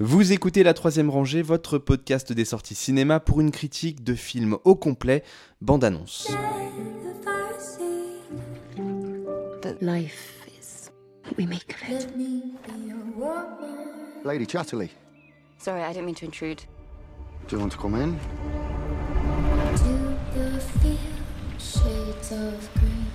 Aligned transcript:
Vous 0.00 0.32
écoutez 0.32 0.62
La 0.62 0.74
Troisième 0.74 1.10
Rangée, 1.10 1.42
votre 1.42 1.76
podcast 1.78 2.32
des 2.32 2.44
sorties 2.44 2.76
cinéma 2.76 3.18
pour 3.18 3.40
une 3.40 3.50
critique 3.50 4.04
de 4.04 4.14
film 4.14 4.56
au 4.64 4.76
complet, 4.76 5.24
bande-annonce. 5.60 6.28
But 9.60 9.82
life 9.82 10.46
is 10.48 10.90
what 11.24 11.36
we 11.36 11.46
make 11.48 11.74
of 11.74 11.88
it. 11.90 12.08
Lady 14.24 14.46
Chatterley, 14.46 14.90
Sorry, 15.58 15.82
I 15.82 15.92
didn't 15.92 16.06
mean 16.06 16.14
to 16.16 16.26
intrude. 16.26 16.60
do 17.48 17.56
you 17.56 17.60
want 17.60 17.70
to 17.72 17.78
come 17.78 17.96
in? 17.96 18.14
Shades 21.58 22.30
of 22.32 22.68
green, 22.74 23.06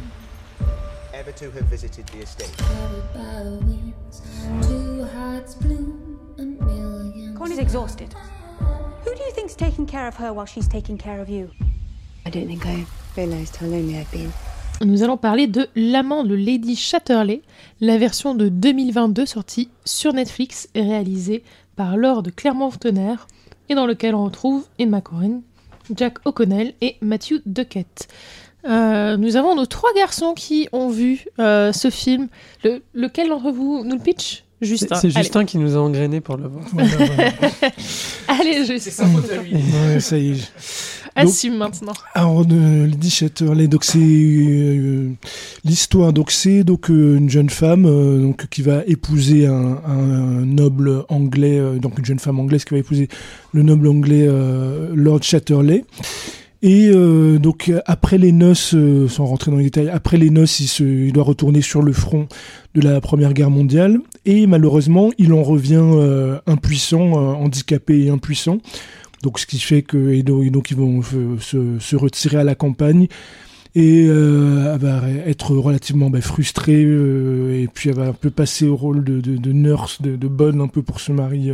ever 1.13 1.31
to 1.31 1.45
have 1.51 1.65
visited 1.69 2.05
the 2.07 2.19
estate. 2.23 2.51
carried 2.57 3.13
by 3.13 3.43
the 3.43 3.57
winds. 3.65 4.21
Two 4.67 5.05
hearts 5.15 5.59
million. 5.61 6.12
Connie's 6.37 7.59
exhausted. 7.59 8.13
Who 9.05 9.13
do 9.15 9.21
you 9.21 9.31
think's 9.35 9.55
taking 9.55 9.85
care 9.85 10.07
of 10.07 10.15
her 10.19 10.31
while 10.33 10.45
she's 10.45 10.67
taking 10.67 10.97
care 10.97 11.21
of 11.21 11.29
you? 11.29 11.49
I 12.25 12.29
don't 12.29 12.47
think 12.47 12.65
I 12.65 12.85
realised 13.17 13.57
how 13.57 13.67
lonely 13.67 13.97
I've 13.97 14.09
been. 14.11 14.31
Nous 14.81 15.03
allons 15.03 15.17
parler 15.17 15.47
de 15.47 15.67
L'amant 15.75 16.23
de 16.23 16.33
Lady 16.33 16.75
Chatterley, 16.75 17.41
la 17.79 17.97
version 17.97 18.33
de 18.35 18.49
2022 18.49 19.25
sortie 19.25 19.69
sur 19.85 20.13
Netflix 20.13 20.67
et 20.73 20.81
réalisée 20.81 21.43
par 21.75 21.95
Lord 21.95 22.23
Clermont-Tonnerre 22.35 23.27
et 23.69 23.75
dans 23.75 23.85
lequel 23.85 24.15
on 24.15 24.25
retrouve 24.25 24.65
Emma 24.79 24.99
Corrin, 25.01 25.41
Jack 25.95 26.17
O'Connell 26.25 26.73
et 26.81 26.97
Matthew 27.01 27.41
Duckett. 27.45 28.07
Euh, 28.65 29.15
nous 29.17 29.35
avons 29.35 29.55
nos 29.55 29.65
trois 29.65 29.93
garçons 29.93 30.33
qui 30.33 30.67
ont 30.71 30.89
vu 30.89 31.25
euh, 31.39 31.71
ce 31.71 31.89
film. 31.89 32.29
Le- 32.63 32.81
lequel 32.93 33.29
d'entre 33.29 33.51
vous 33.51 33.83
nous 33.85 33.95
le 33.95 34.01
pitch? 34.01 34.43
Justin. 34.63 34.95
C'est 34.95 35.09
c'est 35.09 35.17
Allez. 35.17 35.23
Justin 35.23 35.45
qui 35.45 35.57
nous 35.57 35.75
a 35.75 35.79
engrainé 35.79 36.21
pour 36.21 36.37
le 36.37 36.47
voir. 36.47 36.63
Voilà, 36.73 36.89
voilà. 36.97 37.31
Allez, 38.27 38.65
Justin. 38.65 39.05
Ouais, 39.53 39.99
ça 39.99 40.17
y 40.17 40.31
est. 40.31 40.51
Assume 41.15 41.57
maintenant. 41.57 41.93
Alors, 42.15 42.43
Lady 42.43 43.09
Chatterley, 43.11 43.67
donc 43.67 43.83
c'est 43.83 43.99
euh, 43.99 45.09
l'histoire. 45.63 46.11
Donc 46.11 46.31
c'est 46.31 46.63
donc 46.63 46.89
euh, 46.89 47.17
une 47.17 47.29
jeune 47.29 47.51
femme 47.51 47.85
euh, 47.85 48.19
donc 48.19 48.47
qui 48.49 48.63
va 48.63 48.81
épouser 48.87 49.45
un, 49.45 49.79
un 49.85 50.45
noble 50.45 51.05
anglais, 51.09 51.59
euh, 51.59 51.77
donc 51.77 51.99
une 51.99 52.05
jeune 52.05 52.19
femme 52.19 52.39
anglaise 52.39 52.65
qui 52.65 52.73
va 52.73 52.79
épouser 52.79 53.09
le 53.53 53.61
noble 53.61 53.87
anglais 53.87 54.25
euh, 54.27 54.89
Lord 54.95 55.21
Chatterley. 55.21 55.85
Et 56.65 56.89
euh, 56.89 57.39
donc 57.39 57.73
après 57.85 58.17
les 58.17 58.31
noces, 58.31 58.73
euh, 58.73 59.09
sans 59.09 59.25
rentrer 59.25 59.51
dans 59.51 59.57
les 59.57 59.65
détails, 59.65 59.89
après 59.89 60.15
les 60.15 60.29
noces, 60.29 60.61
il, 60.61 60.67
se, 60.67 60.83
il 60.83 61.11
doit 61.11 61.25
retourner 61.25 61.61
sur 61.61 61.81
le 61.81 61.91
front 61.91 62.29
de 62.73 62.79
la 62.79 63.01
Première 63.01 63.33
Guerre 63.33 63.49
mondiale. 63.49 63.99
Et 64.25 64.47
malheureusement, 64.47 65.11
il 65.17 65.33
en 65.33 65.43
revient 65.43 65.81
euh, 65.81 66.39
impuissant, 66.47 67.17
euh, 67.17 67.33
handicapé 67.33 68.05
et 68.05 68.09
impuissant. 68.09 68.59
Donc 69.23 69.39
ce 69.39 69.45
qui 69.45 69.59
fait 69.59 69.81
que 69.81 70.13
et 70.13 70.23
donc, 70.23 70.45
et 70.45 70.49
donc 70.51 70.71
ils 70.71 70.77
vont 70.77 71.01
se, 71.01 71.77
se 71.79 71.95
retirer 71.97 72.37
à 72.37 72.45
la 72.45 72.55
campagne 72.55 73.07
et 73.75 74.05
euh, 74.07 74.77
va 74.79 75.01
être 75.25 75.51
relativement 75.55 76.09
bah, 76.09 76.19
euh, 76.69 77.63
et 77.63 77.67
puis 77.67 77.89
elle 77.89 77.95
va 77.95 78.07
un 78.07 78.13
peu 78.13 78.29
passer 78.29 78.67
au 78.67 78.75
rôle 78.75 79.03
de, 79.03 79.19
de, 79.19 79.35
de 79.35 79.51
nurse, 79.51 80.01
de, 80.01 80.15
de 80.15 80.27
bonne 80.27 80.61
un 80.61 80.67
peu 80.67 80.81
pour 80.81 80.99
ce 80.99 81.11
mari, 81.11 81.51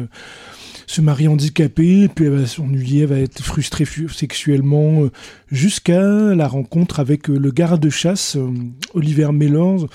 euh, 0.89 0.99
ce 0.99 1.01
mari 1.01 1.27
handicapé. 1.27 2.03
Et 2.03 2.07
puis 2.07 2.25
elle 2.25 2.33
va 2.33 2.47
s'ennuyer, 2.47 3.03
elle 3.03 3.09
va 3.09 3.19
être 3.19 3.43
frustrée 3.43 3.85
sexuellement 4.09 5.03
euh, 5.03 5.11
jusqu'à 5.51 6.01
la 6.01 6.47
rencontre 6.47 6.99
avec 6.99 7.29
euh, 7.29 7.37
le 7.37 7.51
garde-chasse 7.51 8.35
euh, 8.35 8.49
Oliver 8.93 9.31
Mellors 9.31 9.87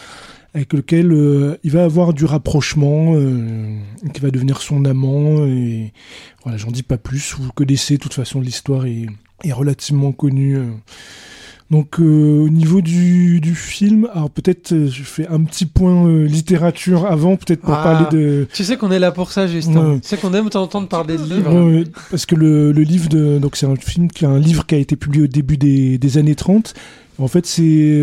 avec 0.55 0.73
lequel 0.73 1.59
il 1.65 1.71
va 1.73 1.83
avoir 1.83 2.15
du 2.15 2.25
rapprochement, 2.25 3.17
qui 4.15 4.21
va 4.21 4.31
devenir 4.31 4.63
son 4.63 4.85
amant 4.85 5.45
et 5.47 5.93
voilà, 6.45 6.59
j'en 6.59 6.71
dis 6.71 6.85
pas 6.85 6.97
plus. 6.97 7.35
Vous 7.37 7.51
connaissez, 7.51 7.97
de 7.97 8.01
toute 8.01 8.15
façon, 8.15 8.41
l'histoire 8.41 8.87
est, 8.87 9.07
est 9.43 9.53
relativement 9.53 10.13
connue. 10.13 10.57
Donc, 11.71 11.99
euh, 11.99 12.45
au 12.45 12.49
niveau 12.51 12.83
du, 12.83 13.41
du 13.41 13.55
film, 13.55 14.07
alors 14.13 14.31
peut-être 14.31 14.73
euh, 14.73 14.87
je 14.89 15.03
fais 15.03 15.27
un 15.29 15.43
petit 15.45 15.65
point 15.67 16.07
euh, 16.07 16.27
littérature 16.27 17.07
avant, 17.07 17.37
peut-être 17.37 17.63
pour 17.63 17.75
Ah. 17.75 17.83
parler 17.83 18.07
de. 18.17 18.47
Tu 18.53 18.65
sais 18.65 18.77
qu'on 18.77 18.91
est 18.91 18.99
là 18.99 19.11
pour 19.13 19.33
ça, 19.33 19.47
Justin. 19.47 19.93
Ouais. 19.95 20.01
Tu 20.01 20.09
sais 20.09 20.17
qu'on 20.19 20.35
aime 20.35 20.51
t'entendre 20.51 20.89
parler 20.89 21.17
de 21.17 21.23
livres. 21.23 21.53
Ouais, 21.65 21.85
parce 22.11 22.27
que 22.27 22.35
le, 22.35 22.71
le 22.71 22.83
livre 22.83 23.09
de. 23.09 23.39
Donc, 23.39 23.57
c'est 23.57 23.67
un 23.67 23.77
film 23.77 24.09
un 24.23 24.39
livre 24.39 24.67
qui 24.67 24.75
a 24.75 24.79
été 24.79 24.95
publié 24.95 25.25
au 25.25 25.27
début 25.27 25.57
des, 25.57 25.97
des 25.99 26.19
années 26.19 26.35
30. 26.35 26.75
En 27.19 27.29
fait, 27.29 27.47
c'est 27.47 27.99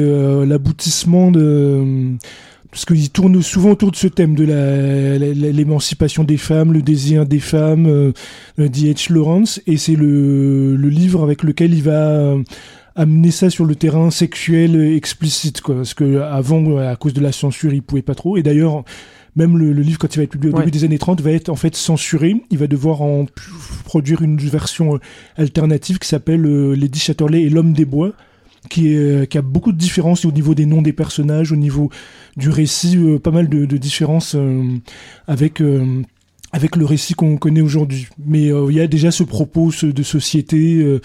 l'aboutissement 0.47 1.31
de. 1.31 2.15
Parce 2.71 2.85
qu'il 2.85 3.09
tourne 3.09 3.41
souvent 3.43 3.71
autour 3.71 3.91
de 3.91 3.97
ce 3.97 4.07
thème 4.07 4.33
de 4.33 4.45
l'émancipation 5.51 6.23
des 6.23 6.37
femmes, 6.37 6.71
le 6.73 6.81
désir 6.81 7.25
des 7.25 7.39
femmes, 7.39 7.85
euh, 7.85 8.11
D.H. 8.57 9.11
Lawrence, 9.11 9.61
et 9.67 9.75
c'est 9.77 9.95
le, 9.95 10.75
le 10.77 10.89
livre 10.89 11.21
avec 11.23 11.43
lequel 11.43 11.73
il 11.73 11.83
va 11.83 12.35
amener 13.01 13.31
ça 13.31 13.49
sur 13.49 13.65
le 13.65 13.75
terrain 13.75 14.11
sexuel 14.11 14.75
explicite, 14.95 15.61
quoi. 15.61 15.75
Parce 15.75 15.93
que 15.93 16.19
avant, 16.21 16.77
à 16.77 16.95
cause 16.95 17.13
de 17.13 17.21
la 17.21 17.31
censure, 17.31 17.73
il 17.73 17.81
pouvait 17.81 18.01
pas 18.01 18.15
trop. 18.15 18.37
Et 18.37 18.43
d'ailleurs, 18.43 18.83
même 19.35 19.57
le, 19.57 19.71
le 19.73 19.81
livre, 19.81 19.97
quand 19.97 20.13
il 20.13 20.17
va 20.17 20.23
être 20.23 20.29
publié 20.31 20.53
au 20.53 20.57
Ouais. 20.57 20.63
début 20.65 20.71
des 20.77 20.83
années 20.83 20.97
30, 20.99 21.21
va 21.21 21.31
être 21.31 21.49
en 21.49 21.55
fait 21.55 21.75
censuré. 21.75 22.35
Il 22.51 22.57
va 22.57 22.67
devoir 22.67 23.01
en 23.01 23.25
produire 23.85 24.21
une 24.21 24.37
version 24.37 24.95
euh, 24.95 24.99
alternative 25.37 25.99
qui 25.99 26.07
s'appelle 26.07 26.45
euh, 26.45 26.75
Lady 26.75 26.99
Chatterley 26.99 27.43
et 27.43 27.49
l'homme 27.49 27.73
des 27.73 27.85
bois, 27.85 28.11
qui, 28.69 28.93
est, 28.93 28.97
euh, 28.97 29.25
qui 29.25 29.37
a 29.37 29.41
beaucoup 29.41 29.71
de 29.71 29.77
différences 29.77 30.25
au 30.25 30.31
niveau 30.31 30.53
des 30.53 30.65
noms 30.65 30.81
des 30.81 30.93
personnages, 30.93 31.51
au 31.51 31.55
niveau 31.55 31.89
du 32.37 32.49
récit, 32.49 32.97
euh, 32.97 33.19
pas 33.19 33.31
mal 33.31 33.47
de, 33.49 33.65
de 33.65 33.77
différences 33.77 34.35
euh, 34.35 34.63
avec 35.27 35.61
euh, 35.61 36.01
avec 36.51 36.75
le 36.75 36.85
récit 36.85 37.13
qu'on 37.13 37.37
connaît 37.37 37.61
aujourd'hui. 37.61 38.07
Mais 38.23 38.51
euh, 38.51 38.67
il 38.69 38.75
y 38.75 38.81
a 38.81 38.87
déjà 38.87 39.11
ce 39.11 39.23
propos 39.23 39.71
ce- 39.71 39.85
de 39.85 40.03
société, 40.03 40.75
euh, 40.75 41.01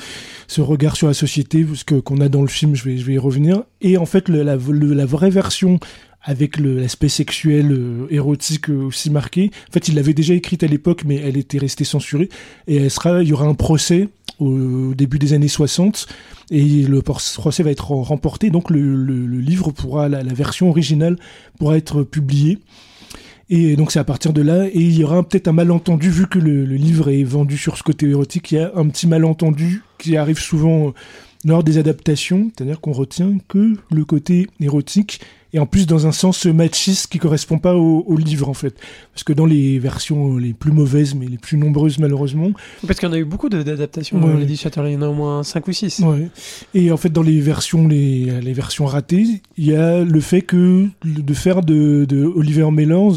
ce 0.48 0.60
regard 0.60 0.96
sur 0.96 1.06
la 1.06 1.14
société, 1.14 1.64
parce 1.64 1.84
que 1.84 1.96
qu'on 1.96 2.20
a 2.20 2.28
dans 2.28 2.42
le 2.42 2.48
film, 2.48 2.74
je 2.74 2.84
vais, 2.84 2.96
y 2.96 3.18
revenir. 3.18 3.62
Et 3.80 3.96
en 3.96 4.06
fait, 4.06 4.28
la, 4.28 4.56
vraie 4.56 5.30
version 5.30 5.78
avec 6.22 6.58
l'aspect 6.58 7.08
sexuel, 7.08 7.70
euh, 7.70 8.06
érotique 8.10 8.68
aussi 8.68 9.10
marqué. 9.10 9.50
En 9.68 9.72
fait, 9.72 9.86
il 9.88 9.94
l'avait 9.94 10.14
déjà 10.14 10.34
écrite 10.34 10.64
à 10.64 10.66
l'époque, 10.66 11.04
mais 11.04 11.16
elle 11.16 11.36
était 11.36 11.58
restée 11.58 11.84
censurée. 11.84 12.28
Et 12.66 12.76
elle 12.76 12.90
sera, 12.90 13.22
il 13.22 13.28
y 13.28 13.32
aura 13.32 13.46
un 13.46 13.54
procès 13.54 14.08
au, 14.40 14.92
début 14.94 15.20
des 15.20 15.32
années 15.32 15.48
60, 15.48 16.08
et 16.50 16.82
le 16.82 17.00
procès 17.00 17.62
va 17.62 17.70
être 17.70 17.92
remporté. 17.92 18.50
Donc 18.50 18.70
le 18.70 19.40
livre 19.40 19.70
pourra, 19.70 20.08
la, 20.08 20.24
la 20.24 20.34
version 20.34 20.68
originale 20.68 21.16
pourra 21.58 21.76
être 21.76 22.02
publiée. 22.02 22.58
Et 23.48 23.76
donc 23.76 23.92
c'est 23.92 24.00
à 24.00 24.04
partir 24.04 24.32
de 24.32 24.42
là, 24.42 24.66
et 24.66 24.80
il 24.80 24.98
y 24.98 25.04
aura 25.04 25.22
peut-être 25.22 25.46
un 25.46 25.52
malentendu, 25.52 26.10
vu 26.10 26.26
que 26.26 26.38
le, 26.38 26.64
livre 26.64 27.10
est 27.10 27.22
vendu 27.22 27.56
sur 27.56 27.76
ce 27.76 27.84
côté 27.84 28.08
érotique, 28.08 28.50
il 28.50 28.56
y 28.56 28.58
a 28.58 28.72
un 28.74 28.88
petit 28.88 29.06
malentendu 29.06 29.84
qui 29.98 30.16
arrive 30.16 30.38
souvent 30.38 30.94
lors 31.46 31.62
des 31.64 31.78
adaptations, 31.78 32.50
c'est-à-dire 32.54 32.80
qu'on 32.80 32.92
retient 32.92 33.38
que 33.48 33.74
le 33.90 34.04
côté 34.04 34.48
érotique, 34.60 35.20
et 35.52 35.58
en 35.58 35.64
plus 35.64 35.86
dans 35.86 36.06
un 36.06 36.12
sens 36.12 36.44
machiste 36.44 37.06
qui 37.06 37.18
correspond 37.18 37.58
pas 37.58 37.74
au, 37.76 38.04
au 38.06 38.16
livre 38.18 38.48
en 38.48 38.52
fait. 38.54 38.74
Parce 39.14 39.22
que 39.24 39.32
dans 39.32 39.46
les 39.46 39.78
versions 39.78 40.36
les 40.36 40.52
plus 40.52 40.72
mauvaises, 40.72 41.14
mais 41.14 41.26
les 41.26 41.38
plus 41.38 41.56
nombreuses 41.56 41.98
malheureusement, 41.98 42.50
Parce 42.86 42.98
qu'il 42.98 43.08
y 43.08 43.10
en 43.10 43.14
a 43.14 43.18
eu 43.18 43.24
beaucoup 43.24 43.48
de- 43.48 43.62
d'adaptations 43.62 44.20
Ouais. 44.20 44.54
Chatterley. 44.56 44.90
Il 44.90 44.94
y 44.94 44.96
en 44.98 45.02
a 45.02 45.08
au 45.08 45.14
moins 45.14 45.42
5 45.44 45.66
ou 45.68 45.72
6. 45.72 46.00
Ouais. 46.00 46.28
Et 46.74 46.90
en 46.92 46.96
fait, 46.96 47.10
dans 47.10 47.22
les 47.22 47.40
versions, 47.40 47.86
les, 47.88 48.40
les 48.42 48.52
versions 48.52 48.84
ratées, 48.86 49.24
il 49.56 49.64
y 49.64 49.74
a 49.74 50.02
le 50.04 50.20
fait 50.20 50.42
que 50.42 50.88
de 51.04 51.34
faire 51.34 51.62
de, 51.62 52.04
de 52.06 52.24
Oliver 52.24 52.70
Mellors 52.70 53.16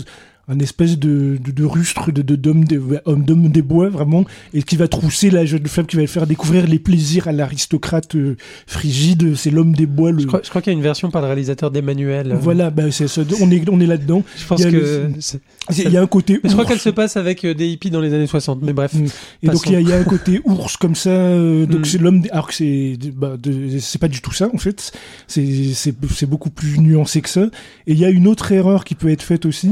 un 0.50 0.60
espèce 0.60 0.98
de, 0.98 1.38
de, 1.44 1.52
de 1.52 1.64
rustre 1.64 2.12
de 2.12 2.22
d'homme 2.36 2.64
des, 2.66 2.80
homme 3.06 3.24
d'homme 3.24 3.50
des 3.50 3.62
bois 3.62 3.90
vraiment 3.90 4.26
et 4.54 4.64
qui 4.64 4.76
va 4.78 4.88
trousser 4.88 5.30
la 5.30 5.46
jeune 5.46 5.66
femme 5.68 5.86
qui 5.86 5.96
va 5.96 6.06
faire 6.08 6.26
découvrir 6.28 6.66
les 6.68 6.80
plaisirs 6.80 7.28
à 7.28 7.32
l'aristocrate 7.32 8.16
euh, 8.16 8.36
frigide 8.68 9.36
c'est 9.36 9.52
l'homme 9.52 9.74
des 9.76 9.86
bois 9.86 10.12
le 10.12 10.20
Je 10.20 10.28
crois, 10.28 10.42
qu'il 10.42 10.72
y 10.72 10.76
a 10.76 10.78
une 10.78 10.84
version 10.84 11.12
par 11.12 11.22
le 11.22 11.28
réalisateur 11.28 11.72
d'Emmanuel. 11.72 12.38
voilà 12.42 12.70
bah, 12.70 12.90
c'est 12.92 13.08
ça. 13.08 13.22
on 13.42 13.52
est 13.52 13.70
on 13.70 13.80
est 13.80 13.86
là 13.86 13.98
dedans 13.98 14.24
Je 14.38 14.46
pense 14.46 14.59
il 14.59 14.66
y 14.66 14.68
a 14.68 14.72
que. 14.72 14.76
le- 14.78 15.12
c'est- 15.20 15.40
il 15.86 15.92
y 15.92 15.98
a 15.98 16.02
un 16.02 16.08
côté 16.08 16.40
Mais 16.44 16.50
je 16.50 16.56
crois 16.56 16.66
qu'elle 16.66 16.80
se 16.80 16.90
passe 16.90 17.16
avec 17.16 17.46
euh, 17.46 17.54
des 17.54 17.68
hippies 17.70 17.92
dans 17.92 18.02
les 18.02 18.14
années 18.14 18.26
60. 18.26 18.62
Mais 18.64 18.74
bref. 18.74 18.94
Mm. 18.96 19.06
Et 19.44 19.47
donc 19.50 19.62
il 19.68 19.73
y, 19.73 19.76
a- 19.76 19.82
il 19.82 19.88
y 19.88 19.94
a 19.94 19.97
un 20.00 20.03
côté 20.03 20.41
ours 20.46 20.78
comme 20.78 20.96
ça, 20.96 21.12
euh, 21.12 21.66
donc 21.68 21.82
Mm. 21.82 21.85
c'est 21.85 21.97
l'homme, 22.00 22.22
des- 22.22 22.29
alors 22.32 22.47
que 22.47 22.53
c'est 22.56 22.97
bah, 23.16 23.38
c'est 23.79 24.00
pas 24.02 24.08
du 24.08 24.22
tout 24.22 24.34
ça 24.34 24.50
en 24.53 24.58
fait, 24.58 24.91
c'est 25.28 25.46
c'est 25.73 25.94
c'est 26.12 26.26
beaucoup 26.26 26.50
plus 26.50 26.79
nuancé 26.79 27.22
que 27.22 27.29
ça. 27.29 27.44
Et 27.85 27.94
il 27.94 28.00
y 28.00 28.06
a 28.06 28.09
une 28.09 28.26
autre 28.28 28.52
erreur 28.52 28.84
qui 28.84 28.96
peut 28.96 29.09
être 29.09 29.22
faite 29.22 29.46
aussi, 29.46 29.70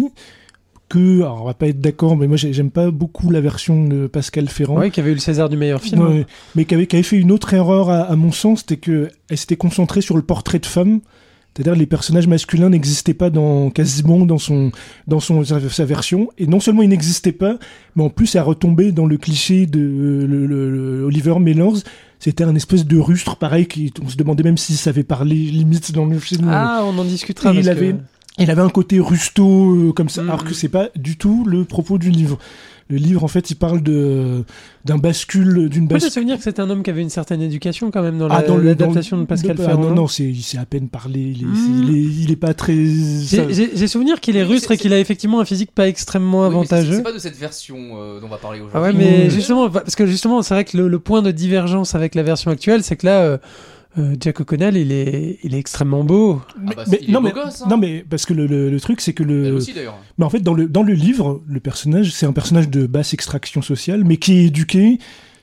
que 0.89 1.17
alors 1.21 1.41
on 1.41 1.45
va 1.45 1.53
pas 1.53 1.67
être 1.67 1.81
d'accord, 1.81 2.15
mais 2.15 2.27
moi 2.27 2.37
j'ai- 2.37 2.53
j'aime 2.53 2.71
pas 2.71 2.91
beaucoup 2.91 3.29
la 3.29 3.41
version 3.41 3.83
de 3.85 4.07
Pascal 4.07 4.47
Ferrand. 4.47 4.77
Ouais, 4.77 4.89
qui 4.91 4.99
avait 4.99 5.11
eu 5.11 5.15
le 5.15 5.19
César 5.19 5.49
du 5.49 5.57
meilleur 5.57 5.81
film. 5.81 6.01
Ouais, 6.01 6.25
mais 6.55 6.65
qui 6.65 6.73
avait, 6.75 6.87
qui 6.87 6.95
avait 6.95 7.03
fait 7.03 7.17
une 7.17 7.31
autre 7.31 7.53
erreur 7.53 7.89
à, 7.89 8.01
à 8.03 8.15
mon 8.15 8.31
sens, 8.31 8.59
c'était 8.59 8.77
que 8.77 9.09
elle 9.29 9.37
s'était 9.37 9.57
concentrée 9.57 10.01
sur 10.01 10.15
le 10.15 10.21
portrait 10.23 10.59
de 10.59 10.65
femme. 10.65 10.99
C'est-à-dire 11.55 11.75
les 11.75 11.87
personnages 11.87 12.27
masculins 12.27 12.69
n'existaient 12.69 13.15
pas 13.15 13.31
dans 13.31 13.71
quasiment 13.71 14.19
dans 14.27 14.37
son 14.37 14.71
dans 15.07 15.19
son 15.19 15.43
sa, 15.43 15.85
version 15.85 16.29
et 16.37 16.45
non 16.45 16.59
seulement 16.59 16.83
ils 16.83 16.89
n'existaient 16.89 17.31
pas, 17.31 17.57
mais 17.95 18.03
en 18.03 18.09
plus 18.11 18.35
elle 18.35 18.43
retombait 18.43 18.91
dans 18.91 19.07
le 19.07 19.17
cliché 19.17 19.65
de 19.65 19.79
euh, 19.79 20.27
le, 20.27 20.45
le- 20.45 20.69
le 20.99 21.03
Oliver 21.03 21.39
Mellors. 21.39 21.77
C'était 22.19 22.43
un 22.43 22.53
espèce 22.53 22.85
de 22.85 22.97
rustre 22.99 23.37
pareil 23.37 23.65
qui 23.67 23.91
on 24.03 24.07
se 24.07 24.17
demandait 24.17 24.43
même 24.43 24.57
s'il 24.57 24.75
savait 24.77 25.03
parler 25.03 25.33
limite 25.35 25.91
dans 25.93 26.05
le 26.05 26.19
film. 26.19 26.47
Ah, 26.47 26.83
on 26.85 26.95
en 26.99 27.03
discutera. 27.05 27.51
Parce 27.51 27.57
il 27.57 27.63
que- 27.65 27.69
avait- 27.71 27.95
Il 28.39 28.51
avait 28.51 28.61
un 28.61 28.69
côté 28.69 28.99
rusto 28.99 29.75
euh, 29.75 29.91
comme 29.93 30.09
ça, 30.09 30.21
Mhm. 30.21 30.29
alors 30.29 30.43
que 30.43 30.53
c'est 30.53 30.69
pas 30.69 30.89
du 30.95 31.17
tout 31.17 31.43
le 31.45 31.65
propos 31.65 31.97
du 31.97 32.09
livre. 32.11 32.37
Le 32.89 32.95
livre, 32.95 33.25
en 33.25 33.27
fait, 33.27 33.51
il 33.51 33.55
parle 33.55 33.81
de 33.83 34.45
d'un 34.85 34.97
bascule, 34.97 35.67
d'une 35.67 35.87
bascule. 35.87 36.09
souvenir 36.09 36.37
que 36.37 36.43
c'était 36.43 36.61
un 36.61 36.69
homme 36.69 36.83
qui 36.83 36.89
avait 36.89 37.01
une 37.01 37.09
certaine 37.09 37.41
éducation 37.41 37.91
quand 37.91 38.01
même 38.01 38.17
dans 38.17 38.29
Ah, 38.29 38.41
l'adaptation 38.63 39.17
dans 39.17 39.23
de 39.23 39.27
Pascal 39.27 39.57
ah, 39.59 39.61
Ferrand. 39.61 39.81
non, 39.81 39.93
non, 39.93 40.07
c'est, 40.07 40.23
il 40.23 40.41
sait 40.41 40.57
à 40.57 40.65
peine 40.65 40.87
parler. 40.87 41.19
Il 41.35 41.41
est, 41.41 41.45
Hmm. 41.45 41.83
il 41.83 41.89
est, 41.97 42.01
il 42.23 42.31
est 42.31 42.35
pas 42.37 42.53
très. 42.53 42.75
J'ai- 42.77 43.87
souvenir 43.87 44.21
qu'il 44.21 44.37
est 44.37 44.43
Oui, 44.43 44.49
rustre 44.53 44.69
c'est- 44.69 44.75
et 44.75 44.77
qu'il 44.77 44.93
a 44.93 44.99
effectivement 44.99 45.39
un 45.41 45.45
physique 45.45 45.71
pas 45.71 45.87
extrêmement 45.89 46.43
Oui, 46.43 46.45
c'est- 46.49 46.53
avantageux. 46.55 46.95
C'est 46.97 47.03
pas 47.03 47.11
de 47.11 47.19
cette 47.19 47.37
version 47.37 47.75
euh, 47.77 48.19
dont 48.21 48.27
on 48.27 48.29
va 48.29 48.37
parler 48.37 48.59
aujourd'hui. 48.61 48.79
Ah 48.79 48.81
ouais, 48.81 48.93
mais 48.93 49.25
Mmh. 49.27 49.31
justement, 49.31 49.69
parce 49.69 49.95
que 49.95 50.05
justement, 50.05 50.41
c'est 50.41 50.53
vrai 50.53 50.63
que 50.63 50.77
le, 50.77 50.87
le 50.87 50.99
point 50.99 51.21
de 51.21 51.31
divergence 51.31 51.93
avec 51.95 52.15
la 52.15 52.23
version 52.23 52.51
actuelle, 52.51 52.83
c'est 52.83 52.95
que 52.95 53.05
là, 53.05 53.19
euh, 53.21 53.37
euh, 53.97 54.15
Jack 54.19 54.39
O'Connell, 54.41 54.77
il 54.77 54.91
est, 54.91 55.39
il 55.43 55.55
est 55.55 55.59
extrêmement 55.59 56.03
beau. 56.03 56.41
Ah 56.67 56.71
bah, 56.75 56.83
il 57.01 57.09
est 57.09 57.11
non, 57.13 57.21
beau 57.21 57.27
mais, 57.27 57.33
gosse, 57.33 57.61
hein. 57.61 57.67
non, 57.69 57.77
mais 57.77 58.05
parce 58.09 58.25
que 58.25 58.33
le, 58.33 58.45
le- 58.47 58.69
le 58.69 58.79
truc, 58.79 59.01
c'est 59.01 59.13
que 59.13 59.23
le. 59.23 59.45
Elle 59.45 59.53
aussi 59.53 59.73
d'ailleurs. 59.73 59.97
Mais 60.17 60.25
en 60.25 60.29
fait, 60.29 60.39
dans 60.41 60.53
le, 60.53 60.67
dans 60.67 60.83
le 60.83 60.93
livre, 60.93 61.41
le 61.47 61.59
personnage, 61.59 62.11
c'est 62.11 62.25
un 62.25 62.33
personnage 62.33 62.69
de 62.69 62.85
basse 62.85 63.13
extraction 63.13 63.61
sociale, 63.61 64.03
mais 64.03 64.17
qui 64.17 64.33
est 64.39 64.45
éduqué, 64.45 64.99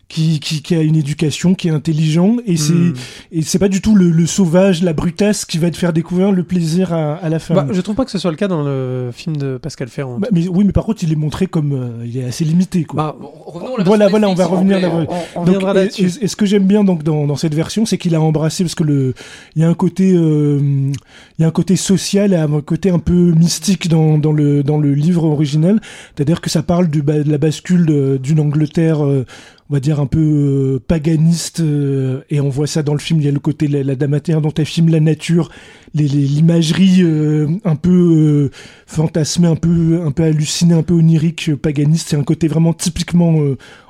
qui, 0.09 0.39
qui, 0.39 0.63
qui 0.63 0.75
a 0.75 0.83
une 0.83 0.97
éducation, 0.97 1.55
qui 1.55 1.69
est 1.69 1.71
intelligent, 1.71 2.37
et 2.47 2.57
c'est 2.57 2.73
Hmm. 2.75 2.95
et 3.33 3.43
c'est 3.43 3.59
pas 3.59 3.69
du 3.69 3.81
tout 3.81 3.95
le, 3.95 4.11
le 4.11 4.27
sauvage, 4.27 4.83
la 4.83 4.93
brutasse 4.93 5.45
qui 5.45 5.59
va 5.59 5.71
te 5.71 5.77
faire 5.77 5.93
découvrir 5.93 6.31
le 6.33 6.43
plaisir 6.45 6.93
à, 6.93 7.15
à 7.15 7.29
la 7.29 7.39
fin. 7.39 7.55
Bah, 7.55 7.67
je 7.71 7.81
trouve 7.81 7.95
pas 7.95 8.05
que 8.05 8.11
ce 8.11 8.19
soit 8.19 8.31
le 8.31 8.37
cas 8.37 8.49
dans 8.49 8.63
le 8.63 9.11
film 9.13 9.37
de 9.37 9.57
Pascal 9.57 9.89
Ferrand. 9.89 10.19
Bah, 10.19 10.29
mais 10.33 10.47
oui, 10.49 10.65
mais 10.65 10.73
par 10.73 10.85
contre, 10.85 11.03
il 11.05 11.13
est 11.13 11.17
montré 11.17 11.47
comme 11.47 11.73
euh, 11.73 12.05
il 12.07 12.17
est 12.19 12.25
assez 12.25 12.45
limité, 12.45 12.85
quoi. 12.85 12.97
Bah, 13.03 13.17
revenons 13.47 13.75
à 13.77 13.79
la 13.79 13.85
Voilà, 13.85 14.09
voilà, 14.09 14.29
on 14.29 14.35
va 14.35 14.47
revenir 14.47 14.79
là- 14.81 14.91
on, 15.35 15.41
on 15.41 15.45
Donc, 15.45 15.63
et- 15.63 15.65
là-dessus. 15.65 16.03
Et, 16.21 16.25
et 16.25 16.29
ce 16.29 16.37
que 16.37 16.47
j'aime 16.47 16.67
bien 16.67 16.85
donc 16.85 17.03
dans, 17.03 17.27
dans 17.27 17.37
cette 17.37 17.55
version, 17.55 17.87
c'est 17.87 17.99
qu'il 17.99 18.15
a 18.15 18.21
embrassé 18.21 18.63
parce 18.65 18.75
que 18.75 18.85
le 18.85 19.15
il 19.57 19.63
y 19.63 19.65
a 19.65 19.69
un 19.69 19.75
côté 19.75 20.13
euh, 20.15 20.59
il 20.61 21.43
y 21.43 21.45
a 21.45 21.49
un 21.49 21.51
côté 21.53 21.77
social 21.77 22.33
et 22.33 22.37
un 22.37 22.61
côté 22.61 22.91
un 22.91 22.99
peu 22.99 23.33
mystique 23.33 23.89
dans, 23.89 24.19
dans 24.19 24.33
le 24.33 24.63
dans 24.63 24.79
le 24.79 24.93
livre 24.95 25.25
original. 25.25 25.81
C'est-à-dire 26.15 26.41
que 26.41 26.51
ça 26.51 26.63
parle 26.63 26.89
du, 26.89 27.03
de 27.03 27.31
la 27.31 27.39
bascule 27.39 27.87
de- 27.87 28.19
d'une 28.23 28.41
Angleterre. 28.41 29.05
euh, 29.05 29.25
on 29.71 29.75
va 29.75 29.81
dire 29.81 29.99
un 30.01 30.07
peu 30.07 30.21
euh, 30.21 30.79
paganiste 30.87 31.61
euh, 31.61 32.21
et 32.29 32.41
on 32.41 32.49
voit 32.51 32.67
ça 32.67 32.83
dans 32.83 32.93
le 32.93 32.99
film. 32.99 33.21
Il 33.21 33.25
y 33.25 33.29
a 33.29 33.33
le 33.33 33.41
côté 33.41 33.67
la, 33.67 33.83
la 33.83 33.95
damatéen 33.97 34.41
dont 34.41 34.53
elle 34.57 34.67
filme 34.67 34.91
la 34.91 35.01
nature 35.01 35.51
les- 35.95 36.07
l'imagerie 36.09 37.03
euh, 37.03 37.49
un 37.65 37.77
peu 37.77 37.91
euh, 37.91 38.51
fantasmée 38.87 39.49
un 39.49 39.57
peu 39.57 40.03
un 40.05 40.11
peu 40.11 40.25
hallucinée 40.25 40.75
un 40.75 40.83
peu 40.83 40.95
onirique 40.95 41.55
paganiste. 41.57 42.09
C'est 42.11 42.17
un 42.17 42.25
côté 42.25 42.47
vraiment 42.49 42.75
typiquement 42.75 43.37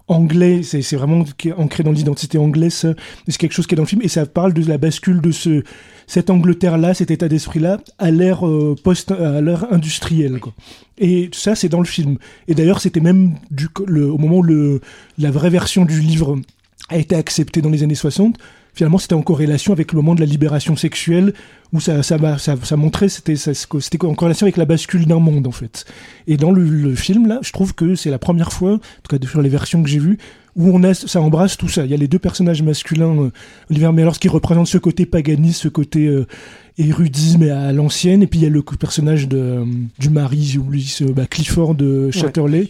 anglais, 0.08 0.62
c'est 0.62 0.96
vraiment 0.96 1.24
ancré 1.56 1.82
dans 1.82 1.92
l'identité 1.92 2.38
anglaise. 2.38 2.84
Et 3.26 3.30
c'est 3.30 3.38
quelque 3.38 3.52
chose 3.52 3.66
qui 3.66 3.74
est 3.74 3.76
dans 3.76 3.82
le 3.82 3.88
film, 3.88 4.02
et 4.02 4.08
ça 4.08 4.26
parle 4.26 4.52
de 4.52 4.66
la 4.68 4.78
bascule 4.78 5.20
de 5.20 5.30
ce, 5.30 5.62
cette 6.06 6.30
Angleterre-là, 6.30 6.94
cet 6.94 7.10
état 7.10 7.28
d'esprit-là, 7.28 7.80
à 7.98 8.10
l'ère 8.10 8.46
euh, 8.46 8.76
post, 8.82 9.10
à 9.12 9.40
l'ère 9.40 9.72
industrielle. 9.72 10.40
Quoi. 10.40 10.52
Et 10.98 11.30
ça, 11.32 11.54
c'est 11.54 11.68
dans 11.68 11.80
le 11.80 11.86
film. 11.86 12.18
Et 12.48 12.54
d'ailleurs, 12.54 12.80
c'était 12.80 13.00
même 13.00 13.34
du, 13.50 13.68
le, 13.86 14.10
au 14.10 14.18
moment 14.18 14.38
où 14.38 14.42
le, 14.42 14.80
la 15.18 15.30
vraie 15.30 15.50
version 15.50 15.84
du 15.84 16.00
livre 16.00 16.38
a 16.90 16.98
été 16.98 17.16
acceptée 17.16 17.62
dans 17.62 17.70
les 17.70 17.82
années 17.82 17.94
60, 17.94 18.36
finalement, 18.74 18.98
c'était 18.98 19.14
en 19.14 19.22
corrélation 19.22 19.72
avec 19.72 19.92
le 19.92 19.96
moment 19.96 20.14
de 20.14 20.20
la 20.20 20.26
libération 20.26 20.76
sexuelle, 20.76 21.32
où 21.74 21.80
ça, 21.80 22.02
ça, 22.04 22.38
ça, 22.38 22.54
ça 22.62 22.76
montrait, 22.76 23.08
c'était 23.08 23.34
c'était 23.36 24.04
en 24.04 24.14
corrélation 24.14 24.44
avec 24.44 24.56
la 24.56 24.64
bascule 24.64 25.06
d'un 25.06 25.18
monde, 25.18 25.46
en 25.46 25.52
fait. 25.52 25.84
Et 26.28 26.36
dans 26.36 26.52
le, 26.52 26.64
le 26.64 26.94
film, 26.94 27.26
là, 27.26 27.40
je 27.42 27.52
trouve 27.52 27.74
que 27.74 27.96
c'est 27.96 28.10
la 28.10 28.18
première 28.18 28.52
fois, 28.52 28.74
en 28.74 28.78
tout 28.78 29.18
cas 29.18 29.26
sur 29.26 29.42
les 29.42 29.48
versions 29.48 29.82
que 29.82 29.88
j'ai 29.88 29.98
vues, 29.98 30.18
où 30.56 30.70
on 30.70 30.84
a, 30.84 30.94
ça 30.94 31.20
embrasse 31.20 31.56
tout 31.56 31.68
ça. 31.68 31.84
Il 31.84 31.90
y 31.90 31.94
a 31.94 31.96
les 31.96 32.06
deux 32.06 32.20
personnages 32.20 32.62
masculins, 32.62 33.24
euh, 33.24 33.30
Oliver 33.70 33.90
Mellors, 33.90 34.20
qui 34.20 34.28
représentent 34.28 34.68
ce 34.68 34.78
côté 34.78 35.04
paganiste, 35.04 35.62
ce 35.62 35.68
côté 35.68 36.06
euh, 36.06 36.26
érudit, 36.78 37.38
mais 37.38 37.50
à 37.50 37.72
l'ancienne, 37.72 38.22
et 38.22 38.28
puis 38.28 38.40
il 38.40 38.42
y 38.42 38.46
a 38.46 38.50
le 38.50 38.62
personnage 38.62 39.28
de, 39.28 39.36
euh, 39.36 39.64
du 39.98 40.10
mari, 40.10 40.44
j'ai 40.44 40.58
oublié, 40.58 40.86
ce, 40.86 41.04
bah, 41.04 41.26
Clifford 41.26 41.74
de 41.74 42.10
Chatterley, 42.12 42.68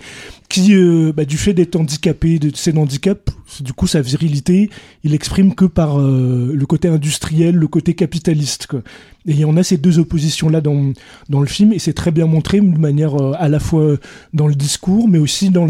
qui, 0.48 0.74
euh, 0.74 1.12
bah, 1.14 1.24
du 1.24 1.36
fait 1.36 1.54
d'être 1.54 1.76
handicapé, 1.76 2.38
de 2.38 2.54
ses 2.54 2.76
handicaps, 2.76 3.32
du 3.60 3.72
coup, 3.72 3.86
sa 3.86 4.00
virilité, 4.00 4.70
il 5.04 5.14
exprime 5.14 5.54
que 5.54 5.64
par 5.64 6.00
euh, 6.00 6.52
le 6.54 6.66
côté 6.66 6.88
industriel, 6.88 7.54
le 7.54 7.66
côté 7.66 7.94
capitaliste. 7.94 8.66
Quoi. 8.66 8.82
Et 9.26 9.44
en 9.44 9.56
a 9.56 9.62
ces 9.62 9.78
deux 9.78 9.98
oppositions-là 9.98 10.60
dans, 10.60 10.92
dans 11.30 11.40
le 11.40 11.46
film, 11.46 11.72
et 11.72 11.78
c'est 11.78 11.94
très 11.94 12.10
bien 12.10 12.26
montré 12.26 12.60
de 12.60 12.78
manière 12.78 13.14
euh, 13.20 13.32
à 13.38 13.48
la 13.48 13.58
fois 13.58 13.96
dans 14.34 14.46
le 14.46 14.54
discours, 14.54 15.08
mais 15.08 15.18
aussi 15.18 15.50
dans 15.50 15.66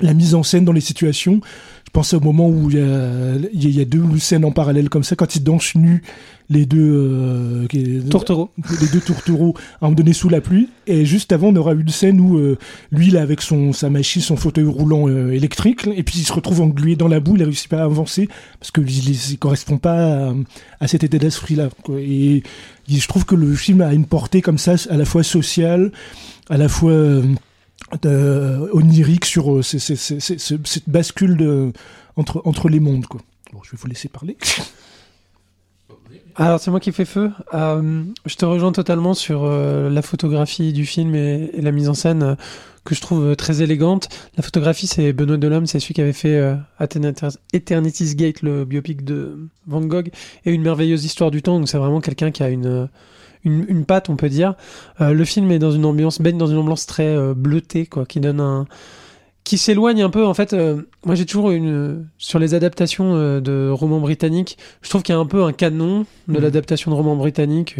la 0.00 0.14
mise 0.14 0.34
en 0.34 0.42
scène, 0.42 0.64
dans 0.64 0.72
les 0.72 0.80
situations. 0.80 1.40
Je 1.90 1.92
pense 1.92 2.14
au 2.14 2.20
moment 2.20 2.48
où 2.48 2.70
il 2.70 2.76
y 2.78 2.80
a, 2.80 3.34
il 3.52 3.80
y 3.80 3.84
deux 3.84 4.04
scènes 4.20 4.44
en 4.44 4.52
parallèle 4.52 4.88
comme 4.88 5.02
ça, 5.02 5.16
quand 5.16 5.34
ils 5.34 5.42
dansent 5.42 5.74
nus, 5.74 6.02
les 6.48 6.64
deux... 6.64 6.78
euh, 6.78 7.66
qui- 7.66 7.98
Tourtereau. 8.08 8.50
les 8.80 8.86
deux 8.92 9.00
tourtereaux 9.00 9.56
à 9.56 9.86
un 9.86 9.88
moment 9.88 9.96
donné 9.96 10.12
sous 10.12 10.28
la 10.28 10.40
pluie. 10.40 10.68
Et 10.86 11.04
juste 11.04 11.32
avant, 11.32 11.48
on 11.48 11.56
aura 11.56 11.72
une 11.72 11.88
scène 11.88 12.20
où 12.20 12.38
euh, 12.38 12.56
lui, 12.92 13.08
il 13.08 13.16
est 13.16 13.18
avec 13.18 13.42
son, 13.42 13.72
sa 13.72 13.90
machine, 13.90 14.22
son 14.22 14.36
fauteuil 14.36 14.66
roulant 14.66 15.08
euh, 15.08 15.32
électrique, 15.32 15.88
et 15.92 16.04
puis 16.04 16.20
il 16.20 16.24
se 16.24 16.32
retrouve 16.32 16.60
englué 16.60 16.94
dans 16.94 17.08
la 17.08 17.18
boue, 17.18 17.34
il 17.34 17.42
réussit 17.42 17.68
pas 17.68 17.80
à 17.80 17.84
avancer, 17.86 18.28
parce 18.60 18.70
que 18.70 18.80
il, 18.82 19.10
il 19.32 19.38
correspond 19.38 19.78
pas 19.78 20.28
à, 20.28 20.34
à 20.78 20.86
cet 20.86 21.02
état 21.02 21.18
d'esprit-là. 21.18 21.70
quoi. 21.82 21.96
Et, 21.98 22.36
et 22.36 22.42
je 22.88 23.08
trouve 23.08 23.24
que 23.24 23.34
le 23.34 23.52
film 23.56 23.80
a 23.80 23.92
une 23.92 24.06
portée 24.06 24.42
comme 24.42 24.58
ça, 24.58 24.76
à 24.90 24.96
la 24.96 25.04
fois 25.04 25.24
sociale, 25.24 25.90
à 26.48 26.56
la 26.56 26.68
fois 26.68 26.94
euh, 28.04 28.68
onirique 28.72 29.24
sur 29.24 29.52
euh, 29.52 29.62
cette 29.62 30.88
bascule 30.88 31.72
entre, 32.16 32.68
les 32.68 32.80
mondes. 32.80 33.06
Quoi. 33.06 33.20
Je 33.64 33.70
vais 33.72 33.78
vous 33.78 33.88
laisser 33.88 34.08
parler. 34.08 34.36
Alors, 36.36 36.60
c'est 36.60 36.70
moi 36.70 36.80
qui 36.80 36.92
fais 36.92 37.04
feu. 37.04 37.32
Euh, 37.52 38.04
je 38.24 38.36
te 38.36 38.44
rejoins 38.44 38.72
totalement 38.72 39.14
sur 39.14 39.44
la 39.46 40.02
photographie 40.02 40.72
du 40.72 40.86
film 40.86 41.14
et, 41.14 41.50
la 41.60 41.72
mise 41.72 41.88
en 41.88 41.94
scène 41.94 42.36
que 42.84 42.94
je 42.94 43.00
trouve 43.00 43.36
très 43.36 43.60
élégante. 43.60 44.08
La 44.36 44.42
photographie, 44.42 44.86
c'est 44.86 45.12
Benoît 45.12 45.36
Delhomme, 45.36 45.66
c'est 45.66 45.80
celui 45.80 45.94
qui 45.94 46.00
avait 46.00 46.12
fait 46.12 46.40
Eternit- 46.78 47.36
Eternity's 47.52 48.16
Gate, 48.16 48.42
le 48.42 48.64
biopic 48.64 49.04
de 49.04 49.48
Van 49.66 49.82
Gogh, 49.82 50.10
et 50.46 50.52
une 50.52 50.62
merveilleuse 50.62 51.04
histoire 51.04 51.30
du 51.30 51.42
temps. 51.42 51.58
Donc, 51.58 51.68
c'est 51.68 51.78
vraiment 51.78 52.00
quelqu'un 52.00 52.30
qui 52.30 52.42
a 52.42 52.48
une, 52.48 52.88
une, 53.44 53.64
une 53.68 53.84
patte, 53.84 54.08
on 54.10 54.16
peut 54.16 54.28
dire. 54.28 54.54
Euh, 55.00 55.12
le 55.12 55.24
film 55.24 55.50
est 55.50 55.58
dans 55.58 55.70
une 55.72 55.84
ambiance, 55.84 56.20
baigne 56.20 56.38
dans 56.38 56.46
une 56.46 56.58
ambiance 56.58 56.86
très 56.86 57.06
euh, 57.06 57.34
bleutée, 57.34 57.86
quoi, 57.86 58.04
qui 58.06 58.20
donne 58.20 58.40
un 58.40 58.66
qui 59.42 59.56
s'éloigne 59.56 60.02
un 60.02 60.10
peu 60.10 60.24
en 60.26 60.34
fait 60.34 60.52
euh, 60.52 60.82
moi 61.04 61.14
j'ai 61.14 61.24
toujours 61.24 61.50
une 61.50 62.04
sur 62.18 62.38
les 62.38 62.54
adaptations 62.54 63.40
de 63.40 63.70
romans 63.70 63.98
britanniques 63.98 64.58
je 64.82 64.90
trouve 64.90 65.02
qu'il 65.02 65.14
y 65.14 65.16
a 65.16 65.20
un 65.20 65.24
peu 65.26 65.42
un 65.42 65.52
canon 65.52 66.04
de 66.28 66.34
Mhm. 66.36 66.42
l'adaptation 66.42 66.90
de 66.90 66.96
romans 66.96 67.16
britanniques 67.16 67.76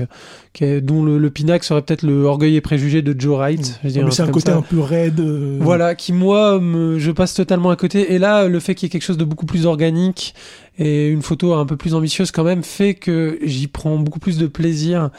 qui 0.54 0.64
est- 0.64 0.80
dont 0.80 1.04
le, 1.04 1.18
le 1.18 1.30
pinacle 1.30 1.64
serait 1.64 1.82
peut-être 1.82 2.02
le 2.02 2.24
orgueil 2.24 2.56
et 2.56 2.60
préjugé 2.62 3.02
de 3.02 3.14
Joe 3.16 3.36
Wright 3.36 3.78
Mais 3.84 3.90
c'est 4.10 4.22
un 4.22 4.28
côté 4.28 4.50
un 4.50 4.62
peu 4.62 4.80
raide. 4.80 5.20
voilà, 5.60 5.94
qui 5.94 6.12
moi, 6.14 6.58
me- 6.58 6.98
je 6.98 7.10
passe 7.12 7.34
totalement 7.34 7.70
à 7.70 7.76
côté. 7.76 8.14
Et 8.14 8.18
là, 8.18 8.48
le 8.48 8.58
fait 8.58 8.74
qu'il 8.74 8.86
y 8.86 8.88
ait 8.88 8.90
quelque 8.90 9.04
chose 9.04 9.18
de 9.18 9.24
beaucoup 9.24 9.46
plus 9.46 9.66
organique 9.66 10.34
et 10.78 11.08
une 11.08 11.22
photo 11.22 11.52
un 11.52 11.66
peu 11.66 11.76
plus 11.76 11.94
ambitieuse 11.94 12.30
quand 12.32 12.42
même 12.42 12.62
fait 12.64 12.94
que 12.94 13.38
j'y 13.44 13.66
prends 13.68 13.96
beaucoup 13.98 14.18
plus 14.18 14.38
de 14.38 14.46
plaisir. 14.46 15.10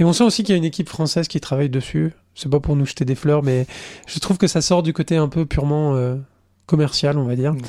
Et 0.00 0.04
on 0.04 0.14
sent 0.14 0.24
aussi 0.24 0.42
qu'il 0.42 0.54
y 0.54 0.56
a 0.56 0.58
une 0.58 0.64
équipe 0.64 0.88
française 0.88 1.28
qui 1.28 1.40
travaille 1.40 1.68
dessus. 1.68 2.12
C'est 2.34 2.50
pas 2.50 2.58
pour 2.58 2.74
nous 2.74 2.86
jeter 2.86 3.04
des 3.04 3.14
fleurs, 3.14 3.42
mais 3.42 3.66
je 4.06 4.18
trouve 4.18 4.38
que 4.38 4.46
ça 4.46 4.62
sort 4.62 4.82
du 4.82 4.94
côté 4.94 5.16
un 5.16 5.28
peu 5.28 5.44
purement 5.44 5.94
euh, 5.94 6.16
commercial, 6.64 7.18
on 7.18 7.24
va 7.24 7.36
dire. 7.36 7.52
Mm. 7.52 7.60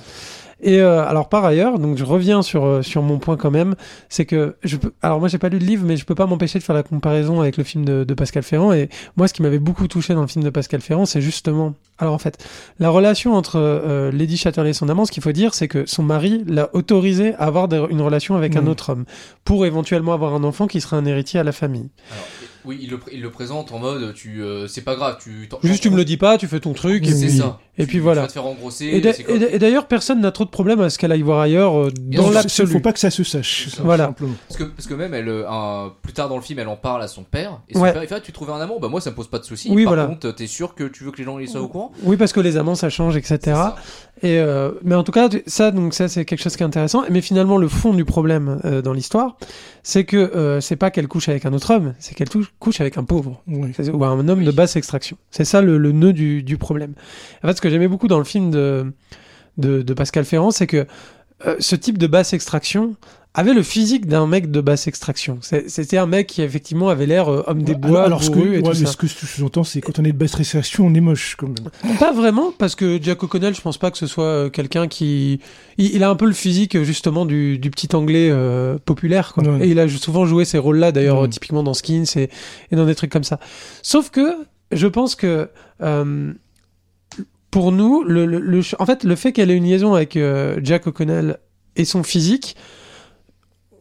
Et 0.63 0.80
euh, 0.80 1.03
alors 1.08 1.27
par 1.27 1.44
ailleurs, 1.44 1.80
donc 1.80 1.98
je 1.98 2.03
reviens 2.06 2.41
sur 2.44 2.63
euh, 2.65 2.82
sur 2.84 3.01
mon 3.01 3.18
point 3.18 3.36
quand 3.36 3.50
même, 3.50 3.75
c'est 4.10 4.25
que 4.25 4.56
je 4.63 4.77
peux. 4.77 4.91
Alors 5.01 5.20
moi 5.20 5.27
j'ai 5.27 5.39
pas 5.39 5.50
lu 5.50 5.58
le 5.58 5.65
livre, 5.65 5.84
mais 5.86 5.98
je 5.98 6.06
peux 6.06 6.13
pas 6.15 6.27
m'empêcher 6.27 6.60
de 6.60 6.63
faire 6.63 6.75
la 6.75 6.84
comparaison 6.84 7.41
avec 7.41 7.58
le 7.58 7.63
film 7.63 7.84
de, 7.84 8.03
de 8.03 8.13
Pascal 8.13 8.44
Ferrand. 8.44 8.72
Et 8.72 8.88
moi, 9.18 9.27
ce 9.27 9.34
qui 9.34 9.41
m'avait 9.41 9.58
beaucoup 9.60 9.88
touché 9.88 10.13
dans 10.13 10.22
le 10.22 10.27
film 10.27 10.44
de 10.46 10.50
Pascal 10.51 10.82
Ferrand, 10.82 11.06
c'est 11.06 11.22
justement. 11.22 11.74
Alors 11.98 12.13
en 12.13 12.18
fait, 12.20 12.44
la 12.80 12.89
relation 12.89 13.34
entre 13.34 13.58
euh, 13.58 14.12
Lady 14.12 14.38
Chatterley 14.38 14.70
et 14.72 14.74
son 14.74 14.89
amant, 14.89 15.06
ce 15.06 15.12
qu'il 15.12 15.24
faut 15.24 15.32
dire, 15.32 15.53
c'est 15.53 15.68
que 15.68 15.86
son 15.88 16.03
mari 16.03 16.44
l'a 16.48 16.70
autorisé 16.74 17.34
à 17.36 17.46
avoir 17.46 17.68
des- 17.68 17.84
une 17.89 18.01
relation 18.01 18.36
avec 18.36 18.56
un 18.56 18.62
Mm. 18.62 18.68
autre 18.68 18.89
homme 18.91 19.06
pour 19.44 19.65
éventuellement 19.65 20.13
avoir 20.13 20.34
un 20.36 20.44
enfant 20.44 20.68
qui 20.68 20.80
serait 20.82 20.98
un 20.98 21.06
héritier 21.06 21.39
à 21.39 21.44
la 21.44 21.51
famille. 21.51 21.89
Alors, 22.12 22.25
oui, 22.65 22.80
il 22.82 22.89
le, 22.89 22.98
pr- 22.98 23.10
il 23.12 23.22
le 23.22 23.30
présente 23.32 23.72
en 23.72 23.80
mode 23.80 24.13
tu, 24.13 24.41
euh, 24.41 24.68
c'est 24.68 24.82
pas 24.82 24.96
grave, 24.96 25.18
tu. 25.22 25.48
t'en- 25.50 25.60
Juste 25.63 25.82
tu 25.84 25.89
me 25.89 25.98
le 25.98 26.06
dis 26.06 26.18
pas, 26.18 26.38
tu 26.38 26.48
fais 26.48 26.60
ton 26.60 26.74
truc 26.74 27.06
et 27.08 27.12
C'est 27.12 27.27
puis 27.27 27.38
ça. 27.38 27.60
et 27.77 27.84
Tu- 27.84 27.88
puis 27.88 27.98
Tu 27.98 28.01
voilà. 28.01 28.22
vas 28.22 28.27
te 28.27 28.34
faire 28.34 28.46
engrosser. 28.46 28.86
Et 28.86 29.60
d'ailleurs, 29.60 29.88
personne 29.88 30.22
n'a 30.22 30.32
trop 30.32 30.46
de 30.46 30.50
problème 30.50 30.80
à 30.82 30.89
ce 30.89 30.98
qu'elle 30.98 31.12
aille 31.12 31.22
voir 31.22 31.39
ailleurs 31.39 31.77
euh, 31.77 31.91
dans 31.98 32.30
l'absolu. 32.30 32.70
Il 32.70 32.74
faut 32.74 32.80
pas 32.80 32.94
que 32.94 33.00
ça 33.00 33.10
se 33.10 33.24
sache. 33.24 33.70
Ça. 33.70 33.84
Voilà. 33.84 34.06
simplement. 34.08 34.34
Parce 34.48 34.58
que, 34.60 34.63
parce 34.65 34.88
que 34.88 34.94
même, 34.94 35.13
elle, 35.13 35.30
euh, 35.30 35.50
un- 35.50 35.91
plus 36.01 36.13
tard 36.13 36.30
dans 36.30 36.36
le 36.38 36.41
film, 36.41 36.60
elle 36.60 36.68
en 36.68 36.75
parle 36.75 37.01
à 37.01 37.08
son 37.08 37.24
père. 37.24 37.62
Et 37.70 37.74
son 37.74 37.82
Ouais. 37.82 37.94
père, 37.94 38.03
il 38.03 38.08
fait 38.08 38.15
ah, 38.15 38.20
Tu 38.22 38.32
trouvais 38.32 38.51
un 38.53 38.60
amour 38.62 38.80
Bah, 38.80 38.88
moi, 38.88 39.01
ça 39.01 39.10
me 39.12 39.15
pose 39.15 39.27
pas 39.27 39.39
de 39.39 39.44
soucis. 39.46 39.70
Oui, 39.72 39.84
Par 39.84 39.94
voilà. 39.94 40.08
contre, 40.08 40.32
t'es 40.32 40.48
sûr 40.48 40.75
que 40.75 40.84
tu 40.86 41.03
veux 41.03 41.12
que 41.12 41.18
les 41.18 41.24
gens 41.24 41.39
ils 41.39 41.48
soient 41.50 41.62
au 41.62 41.68
courant? 41.68 41.91
Oui, 42.03 42.18
parce 42.18 42.34
que 42.34 42.39
les 42.39 42.58
amants, 42.58 42.75
ça 42.75 42.89
change, 42.89 43.15
etc. 43.18 43.39
Ça. 43.46 43.75
Et 44.24 44.38
euh, 44.39 44.72
mais 44.84 44.94
en 44.96 45.03
tout 45.03 45.12
cas, 45.12 45.30
tu- 45.30 45.41
ça, 45.48 45.72
donc 45.72 45.94
ça, 45.96 46.08
c'est 46.08 46.25
quelque 46.25 46.41
chose 46.44 46.56
qui 46.56 46.62
est 46.62 46.65
intéressant. 46.65 47.03
Mais 47.10 47.22
finalement, 47.22 47.58
le 47.58 47.68
fond 47.68 47.94
du 47.94 48.06
problème 48.06 48.60
euh, 48.65 48.82
dans 48.84 48.94
l'histoire, 48.94 49.38
c'est 49.82 50.03
que 50.03 50.18
euh, 50.18 50.62
c'est 50.62 50.75
pas 50.75 50.91
qu'elle 50.91 51.08
couche 51.08 51.27
avec 51.30 51.46
un 51.46 51.53
autre 51.53 51.74
homme, 51.74 51.96
c'est 52.00 52.13
qu'elle 52.13 52.30
tou- 52.30 52.46
couche 52.60 52.81
avec 52.81 52.98
un 52.98 53.03
pauvre 53.03 53.41
ou 53.48 53.63
un 54.03 54.27
homme 54.27 54.43
de 54.43 54.51
basse 54.51 54.75
extraction. 54.75 55.17
C'est 55.31 55.46
ça 55.46 55.62
le, 55.62 55.77
le 55.77 55.91
nœud 55.91 56.13
du, 56.13 56.43
du 56.43 56.58
problème. 56.58 56.93
En 57.43 57.48
fait, 57.48 57.55
ce 57.58 57.62
que 57.62 57.70
j'aimais 57.70 57.88
beaucoup 57.88 58.08
dans 58.08 58.20
le 58.20 58.24
film 58.24 58.51
de 58.51 58.93
de, 59.58 59.81
de 59.81 59.93
Pascal 59.93 60.25
Ferrand, 60.25 60.51
c'est 60.51 60.67
que 60.67 60.88
euh, 61.46 61.56
ce 61.60 61.76
type 61.76 61.98
de 61.98 62.08
basse 62.08 62.34
extraction 62.34 62.96
avait 63.34 63.54
le 63.54 63.64
physique 63.64 64.08
d'un 64.08 64.28
mec 64.28 64.52
de 64.52 64.60
basse 64.60 64.88
extraction. 64.88 65.40
C'était 65.42 65.98
un 65.98 66.06
mec 66.06 66.28
qui 66.28 66.42
effectivement 66.42 66.90
avait 66.90 67.06
l'air 67.06 67.30
euh, 67.30 67.44
homme 67.48 67.64
des 67.64 67.76
bois, 67.76 68.04
alors, 68.04 68.22
ce 68.22 68.30
que, 68.30 68.40
et 68.40 68.44
ouais, 68.58 68.62
tout 68.62 68.68
mais 68.68 68.76
ça. 68.76 68.88
ce 68.88 68.98
que 68.98 69.08
je 69.08 69.14
sous-entends, 69.26 69.64
c'est 69.64 69.80
quand 69.80 70.00
on 70.00 70.04
est 70.04 70.12
de 70.12 70.18
basse 70.18 70.34
récession, 70.34 70.86
on 70.88 70.94
est 70.94 71.00
moche 71.00 71.38
quand 71.38 71.48
même. 71.48 71.96
Pas 71.98 72.12
vraiment, 72.12 72.52
parce 72.52 72.76
que 72.76 73.00
Jack 73.02 73.24
O'Connell, 73.24 73.56
je 73.56 73.62
pense 73.62 73.78
pas 73.78 73.90
que 73.90 73.98
ce 73.98 74.06
soit 74.06 74.26
euh, 74.26 74.50
quelqu'un 74.50 74.90
qui. 74.90 75.40
Il, 75.78 75.96
il 75.96 76.04
a 76.04 76.10
un 76.10 76.16
peu 76.18 76.26
le 76.26 76.34
physique 76.34 76.84
justement 76.84 77.26
du, 77.26 77.58
du 77.58 77.72
petit 77.72 77.96
anglais 77.96 78.28
euh, 78.30 78.78
populaire, 78.84 79.32
quoi. 79.32 79.44
Et 79.62 79.70
il 79.70 79.80
a 79.80 79.88
souvent 79.88 80.26
joué 80.26 80.44
ces 80.44 80.58
rôles-là, 80.58 80.92
d'ailleurs, 80.92 81.30
typiquement 81.30 81.64
dans 81.64 81.74
Skins 81.74 82.04
et, 82.18 82.30
et 82.72 82.76
dans 82.76 82.86
des 82.86 82.96
trucs 82.96 83.14
comme 83.14 83.24
ça. 83.24 83.40
Sauf 83.82 84.10
que 84.10 84.36
je 84.74 84.88
pense 84.88 85.16
que. 85.16 85.48
euh, 85.82 86.34
pour 87.51 87.72
nous, 87.72 88.03
le, 88.03 88.25
le- 88.25 88.39
le 88.39 88.62
en 88.79 88.86
fait, 88.86 89.03
le 89.03 89.15
fait 89.15 89.31
qu'elle 89.34 89.51
ait 89.51 89.55
une 89.58 89.65
liaison 89.65 89.93
avec 89.93 90.15
euh, 90.17 90.58
Jack 90.63 90.88
O'Connell 90.88 91.38
et 91.75 91.86
son 91.86 92.01
physique, 92.03 92.55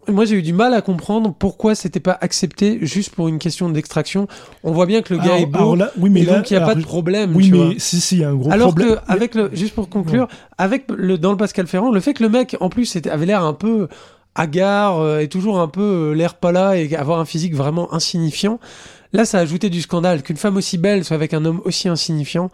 moi 0.09 0.25
j'ai 0.25 0.35
eu 0.37 0.43
du 0.43 0.53
mal 0.53 0.75
à 0.75 0.81
comprendre 0.83 1.33
pourquoi 1.39 1.75
c'était 1.77 2.01
pas 2.01 2.19
accepté 2.21 2.79
juste 2.83 3.11
pour 3.15 3.29
une 3.29 3.39
question 3.39 3.69
d'extraction. 3.71 4.27
On 4.65 4.73
voit 4.73 4.87
bien 4.87 5.03
que 5.03 5.15
le 5.15 5.21
gars 5.21 5.27
Alors- 5.35 5.37
est 5.39 5.47
beau, 5.47 5.59
alors 5.59 5.77
là, 5.77 5.91
oui, 5.99 6.11
mais 6.11 6.23
et 6.23 6.25
là, 6.25 6.37
donc 6.39 6.51
il 6.51 6.55
n'y 6.55 6.57
a 6.57 6.61
pas 6.63 6.73
alors, 6.73 6.79
de 6.79 6.83
problème. 6.87 7.37
Oui, 7.37 7.45
tu 7.47 7.53
mais 7.53 7.59
vois. 7.59 7.75
si, 7.79 8.01
si, 8.01 8.17
il 8.17 8.21
y 8.23 8.25
a 8.25 8.31
un 8.31 8.35
gros 8.35 8.51
Alors 8.51 8.69
problème. 8.75 8.97
que 8.97 9.01
avec 9.13 9.35
le 9.35 9.51
juste 9.53 9.75
pour 9.75 9.89
conclure, 9.89 10.27
avec 10.59 10.87
le 10.95 11.17
dans 11.19 11.31
le 11.31 11.37
Pascal 11.37 11.67
Ferrand, 11.67 11.91
le 11.93 12.01
fait 12.01 12.15
que 12.15 12.23
le 12.25 12.29
mec 12.29 12.57
en 12.61 12.69
plus 12.71 12.97
était- 12.97 13.11
avait 13.11 13.27
l'air 13.27 13.45
un 13.45 13.55
peu 13.55 13.87
hagard 14.35 14.99
euh, 15.01 15.19
et 15.21 15.29
toujours 15.29 15.61
un 15.61 15.69
peu 15.69 15.83
euh, 15.83 16.13
l'air 16.15 16.35
pas 16.35 16.51
là 16.53 16.77
et 16.77 16.95
avoir 16.97 17.21
un 17.21 17.25
physique 17.25 17.55
vraiment 17.55 17.93
insignifiant. 17.95 18.59
Là, 19.13 19.25
ça 19.25 19.39
a 19.39 19.41
ajouté 19.41 19.71
du 19.71 19.83
scandale 19.83 20.23
qu'une 20.23 20.37
femme 20.37 20.57
aussi 20.57 20.79
belle 20.79 21.05
soit 21.05 21.17
avec 21.17 21.35
un 21.35 21.45
homme 21.45 21.61
aussi 21.65 21.89
insignifiant. 21.89 22.51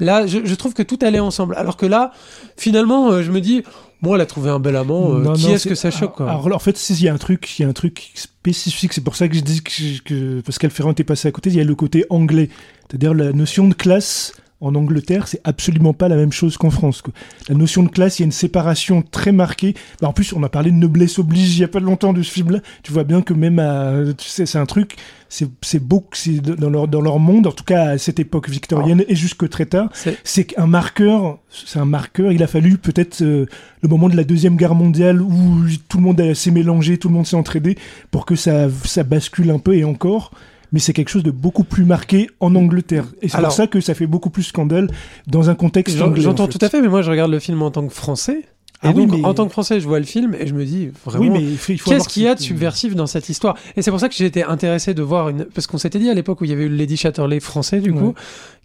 Là, 0.00 0.26
je, 0.26 0.38
je 0.44 0.54
trouve 0.56 0.74
que 0.74 0.82
tout 0.82 0.98
allait 1.02 1.20
ensemble. 1.20 1.54
Alors 1.56 1.76
que 1.76 1.86
là, 1.86 2.10
finalement, 2.56 3.10
euh, 3.12 3.22
je 3.22 3.30
me 3.30 3.40
dis, 3.40 3.62
bon, 4.02 4.14
elle 4.16 4.20
a 4.20 4.26
trouvé 4.26 4.50
un 4.50 4.58
bel 4.58 4.74
amant. 4.76 5.14
euh, 5.14 5.22
Non, 5.22 5.32
qui 5.34 5.46
non, 5.46 5.54
est-ce 5.54 5.68
que 5.68 5.74
ça 5.76 5.90
choque 5.90 6.16
quoi? 6.16 6.28
Alors, 6.30 6.52
en 6.52 6.58
fait, 6.58 6.76
si, 6.76 6.94
il 6.94 7.02
y 7.04 7.08
a 7.08 7.14
un 7.14 7.18
truc, 7.18 7.58
il 7.58 7.62
y 7.62 7.64
a 7.64 7.68
un 7.68 7.72
truc 7.72 8.10
spécifique. 8.14 8.92
C'est 8.92 9.04
pour 9.04 9.14
ça 9.14 9.28
que 9.28 9.36
je 9.36 9.40
dis 9.40 9.62
que, 9.62 10.02
que 10.02 10.40
Pascal 10.40 10.70
Ferrand 10.70 10.92
était 10.92 11.04
passé 11.04 11.28
à 11.28 11.32
côté. 11.32 11.50
Il 11.50 11.56
y 11.56 11.60
a 11.60 11.64
le 11.64 11.74
côté 11.76 12.04
anglais, 12.10 12.48
c'est-à-dire 12.88 13.14
la 13.14 13.32
notion 13.32 13.68
de 13.68 13.74
classe. 13.74 14.32
En 14.62 14.74
Angleterre, 14.74 15.26
c'est 15.26 15.40
absolument 15.44 15.94
pas 15.94 16.08
la 16.08 16.16
même 16.16 16.32
chose 16.32 16.58
qu'en 16.58 16.68
France. 16.68 17.00
quoi. 17.00 17.14
La 17.48 17.54
notion 17.54 17.82
de 17.82 17.88
classe, 17.88 18.18
il 18.18 18.22
y 18.22 18.24
a 18.24 18.26
une 18.26 18.32
séparation 18.32 19.02
très 19.02 19.32
marquée. 19.32 19.74
Bah, 20.02 20.08
en 20.08 20.12
plus, 20.12 20.34
on 20.34 20.42
a 20.42 20.50
parlé 20.50 20.70
de 20.70 20.76
noblesse 20.76 21.18
oblige 21.18 21.56
il 21.56 21.60
y 21.60 21.64
a 21.64 21.68
pas 21.68 21.80
longtemps 21.80 22.12
de 22.12 22.22
ce 22.22 22.30
film-là. 22.30 22.58
Tu 22.82 22.92
vois 22.92 23.04
bien 23.04 23.22
que 23.22 23.32
même 23.32 23.58
à, 23.58 23.94
tu 24.18 24.28
sais, 24.28 24.44
c'est 24.44 24.58
un 24.58 24.66
truc, 24.66 24.96
c'est 25.30 25.48
c'est 25.62 25.78
beau, 25.82 26.00
que 26.00 26.16
c'est 26.18 26.40
dans 26.40 26.68
leur 26.68 26.88
dans 26.88 27.00
leur 27.00 27.18
monde, 27.18 27.46
en 27.46 27.52
tout 27.52 27.64
cas 27.64 27.90
à 27.92 27.98
cette 27.98 28.20
époque 28.20 28.50
victorienne 28.50 29.02
et 29.08 29.14
jusque 29.16 29.48
très 29.48 29.64
tard, 29.66 29.88
C'est- 30.24 30.44
qu'un 30.44 30.66
marqueur, 30.66 31.38
c'est 31.50 31.78
un 31.78 31.84
marqueur. 31.86 32.30
Il 32.32 32.42
a 32.42 32.46
fallu 32.46 32.76
peut-être 32.76 33.22
euh, 33.22 33.46
le 33.82 33.88
moment 33.88 34.10
de 34.10 34.16
la 34.16 34.24
deuxième 34.24 34.56
guerre 34.56 34.74
mondiale 34.74 35.22
où 35.22 35.62
tout 35.88 35.96
le 35.96 36.02
monde 36.04 36.34
s'est 36.34 36.50
mélangé, 36.50 36.98
tout 36.98 37.08
le 37.08 37.14
monde 37.14 37.26
s'est 37.26 37.36
entraidé 37.36 37.78
pour 38.10 38.26
que 38.26 38.36
ça, 38.36 38.68
ça 38.84 39.04
bascule 39.04 39.50
un 39.50 39.58
peu 39.58 39.74
et 39.74 39.84
encore. 39.84 40.32
Mais 40.72 40.78
c'est 40.78 40.92
quelque 40.92 41.08
chose 41.08 41.22
de 41.24 41.30
beaucoup 41.30 41.64
plus 41.64 41.84
marqué 41.84 42.28
en 42.40 42.54
Angleterre. 42.54 43.06
Et 43.22 43.28
c'est 43.28 43.38
pour 43.38 43.52
ça 43.52 43.66
que 43.66 43.80
ça 43.80 43.94
fait 43.94 44.06
beaucoup 44.06 44.30
plus 44.30 44.44
scandale 44.44 44.88
dans 45.26 45.50
un 45.50 45.54
contexte 45.54 46.00
anglais. 46.00 46.22
J'entends 46.22 46.44
en 46.44 46.46
fait. 46.46 46.58
tout 46.58 46.64
à 46.64 46.68
fait, 46.68 46.80
mais 46.80 46.88
moi 46.88 47.02
je 47.02 47.10
regarde 47.10 47.30
le 47.30 47.38
film 47.40 47.60
en 47.62 47.70
tant 47.70 47.86
que 47.86 47.92
français. 47.94 48.44
Et 48.82 48.86
Ah 48.86 48.92
oui, 48.96 49.04
donc, 49.06 49.18
mais- 49.18 49.24
en 49.26 49.34
tant 49.34 49.44
que 49.44 49.52
français, 49.52 49.78
je 49.78 49.86
vois 49.86 49.98
le 49.98 50.06
film 50.06 50.34
et 50.40 50.46
je 50.46 50.54
me 50.54 50.64
dis 50.64 50.88
vraiment. 51.04 51.22
Oui, 51.22 51.28
mais 51.30 51.42
il 51.42 51.58
faut, 51.58 51.72
il 51.72 51.78
faut 51.78 51.90
Qu'est-ce 51.90 52.08
qu'il 52.08 52.22
y 52.22 52.28
a 52.28 52.34
de 52.34 52.40
subversif 52.40 52.94
dans 52.94 53.06
cette 53.06 53.28
histoire? 53.28 53.56
Et 53.76 53.82
c'est 53.82 53.90
pour 53.90 54.00
ça 54.00 54.08
que 54.08 54.14
j'étais 54.14 54.42
intéressé 54.42 54.94
de 54.94 55.02
voir 55.02 55.28
une. 55.28 55.44
Parce 55.44 55.66
qu'on 55.66 55.76
s'était 55.76 55.98
dit 55.98 56.08
à 56.08 56.14
l'époque 56.14 56.40
où 56.40 56.44
il 56.44 56.50
y 56.50 56.54
avait 56.54 56.64
eu 56.64 56.68
le 56.70 56.76
Lady 56.76 56.96
Chatterley 56.96 57.40
français, 57.40 57.80
du 57.80 57.92
coup, 57.92 58.14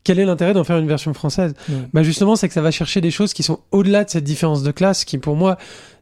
quel 0.05 0.17
est 0.19 0.23
l'intérêt 0.25 0.53
d'en 0.53 0.63
faire 0.63 0.77
une 0.77 0.87
version 0.87 1.13
française? 1.13 1.53
Ouais. 1.67 1.75
Bah 1.93 2.01
justement, 2.01 2.37
c'est 2.37 2.47
que 2.47 2.53
ça 2.53 2.61
va 2.61 2.71
chercher 2.71 3.01
des 3.01 3.11
choses 3.11 3.33
qui 3.33 3.43
sont 3.43 3.59
au-delà 3.71 4.05
de 4.05 4.09
cette 4.09 4.23
différence 4.23 4.63
de 4.63 4.71
classe, 4.71 5.03
qui 5.03 5.17
pour 5.17 5.35
moi, 5.35 5.57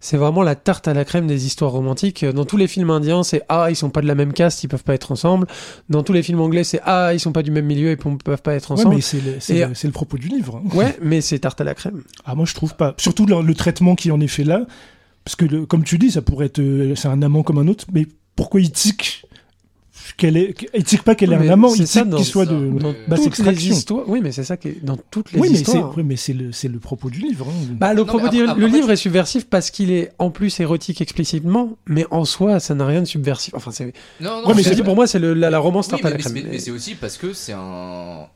c'est 0.05 0.17
vraiment 0.17 0.43
la 0.43 0.55
tarte 0.55 0.89
à 0.89 0.93
la 0.93 1.05
crème 1.05 1.27
des 1.27 1.45
histoires 1.45 1.71
romantiques. 1.71 2.25
Dans 2.25 2.43
tous 2.43 2.57
les 2.57 2.67
films 2.67 2.89
indiens, 2.89 3.23
c'est 3.23 3.41
ah 3.47 3.67
ils 3.69 3.75
sont 3.77 3.89
pas 3.89 4.01
de 4.01 4.05
la 4.07 4.15
même 4.15 4.33
caste, 4.33 4.61
ils 4.63 4.67
peuvent 4.67 4.83
pas 4.83 4.93
être 4.95 5.13
ensemble. 5.13 5.47
Dans 5.89 6.03
tous 6.03 6.11
les 6.11 6.21
films 6.23 6.41
anglais, 6.41 6.65
c'est 6.65 6.81
ah 6.83 7.13
ils 7.13 7.21
sont 7.21 7.31
pas 7.31 7.41
du 7.41 7.51
même 7.51 7.65
milieu 7.65 7.87
et 7.87 7.91
ils 7.93 8.17
peuvent 8.17 8.41
pas 8.41 8.53
être 8.53 8.71
Ouais, 8.71 8.79
ensemble. 8.81 8.95
mais 8.95 9.01
c'est 9.01 9.85
le, 9.87 9.91
propos 9.91 10.17
du 10.17 10.27
livre. 10.27 10.61
hein. 10.63 10.75
Ouais, 10.77 10.97
mais 11.01 11.21
c'est 11.21 11.39
tarte 11.39 11.61
à 11.61 11.63
la 11.63 11.73
crème. 11.73 12.03
Ah, 12.25 12.35
moi, 12.35 12.45
je 12.45 12.53
trouve 12.53 12.75
pas. 12.75 12.95
Surtout 12.97 13.25
le, 13.25 13.41
le 13.41 13.55
traitement 13.55 13.95
qui 13.95 14.11
en 14.11 14.19
est 14.19 14.27
fait 14.27 14.43
là. 14.43 14.65
Parce 15.23 15.37
que, 15.37 15.45
comme 15.63 15.85
tu 15.85 15.97
dis, 15.97 16.11
ça 16.11 16.21
pourrait 16.21 16.47
être. 16.47 16.59
euh, 16.59 16.95
C'est 16.95 17.07
un 17.07 17.21
amant 17.21 17.43
comme 17.43 17.57
un 17.57 17.67
autre. 17.69 17.85
Mais 17.93 18.05
pourquoi 18.35 18.59
il 18.59 18.71
tique 18.71 19.25
qu'elle 20.17 20.37
est, 20.37 20.53
Il 20.73 20.83
tique 20.83 21.03
pas 21.03 21.15
qu'elle 21.15 21.31
est 21.33 21.37
Mais 21.37 21.49
un 21.49 21.53
amant, 21.53 21.69
c'est 21.69 21.83
il 22.01 22.09
dans- 22.09 22.17
qu'il 22.17 22.25
soit 22.25 22.45
de 22.45 22.69
Dans 22.79 22.93
basse 23.07 23.07
toutes 23.07 23.17
les 23.19 23.25
extraction. 23.27 23.73
histoires. 23.75 24.09
Oui, 24.09 24.19
mais 24.21 24.31
c'est 24.31 24.43
ça 24.43 24.57
qui 24.57 24.69
est 24.69 24.83
dans 24.83 24.97
toutes 25.11 25.31
les 25.31 25.39
Oui, 25.39 25.49
mais 25.49 25.55
c'est 25.57 25.61
histoires. 25.63 25.93
oui, 25.97 26.03
mais 26.03 26.15
c'est 26.15 26.33
le, 26.33 26.51
c'est 26.51 26.67
le 26.67 26.79
propos 26.79 27.09
du 27.09 27.19
livre. 27.19 27.47
hein. 27.49 27.73
Bah, 27.79 27.93
le, 27.93 28.01
Non, 28.01 28.05
propos 28.05 28.25
mais 28.25 28.29
du- 28.31 28.41
après- 28.43 28.59
le 28.59 28.65
après, 28.67 28.77
livre 28.77 28.91
est 28.91 28.95
subversif 28.95 29.45
parce 29.47 29.71
qu'il 29.71 29.91
est 29.91 30.11
en 30.19 30.29
plus 30.31 30.59
érotique 30.59 31.01
explicitement, 31.01 31.77
mais 31.87 32.05
en 32.11 32.25
soi, 32.25 32.59
ça 32.59 32.75
n'a 32.75 32.85
rien 32.85 33.01
de 33.01 33.07
subversif. 33.07 33.53
Enfin, 33.53 33.71
c'est. 33.71 33.93
Non, 34.19 34.41
non, 34.41 34.47
Ouais, 34.49 34.53
mais 34.55 34.63
dis, 34.75 34.81
pour 34.83 34.95
moi, 34.95 35.07
c'est 35.07 35.19
le- 35.19 35.33
la, 35.33 35.49
la 35.49 35.59
romance 35.59 35.87
Oui, 35.91 35.99
mais, 36.03 36.11
mais 36.33 36.43
mais 36.51 36.59
c'est 36.59 36.71
aussi 36.71 36.95
parce 36.95 37.17
que 37.17 37.33
c'est 37.33 37.53
un. 37.53 38.27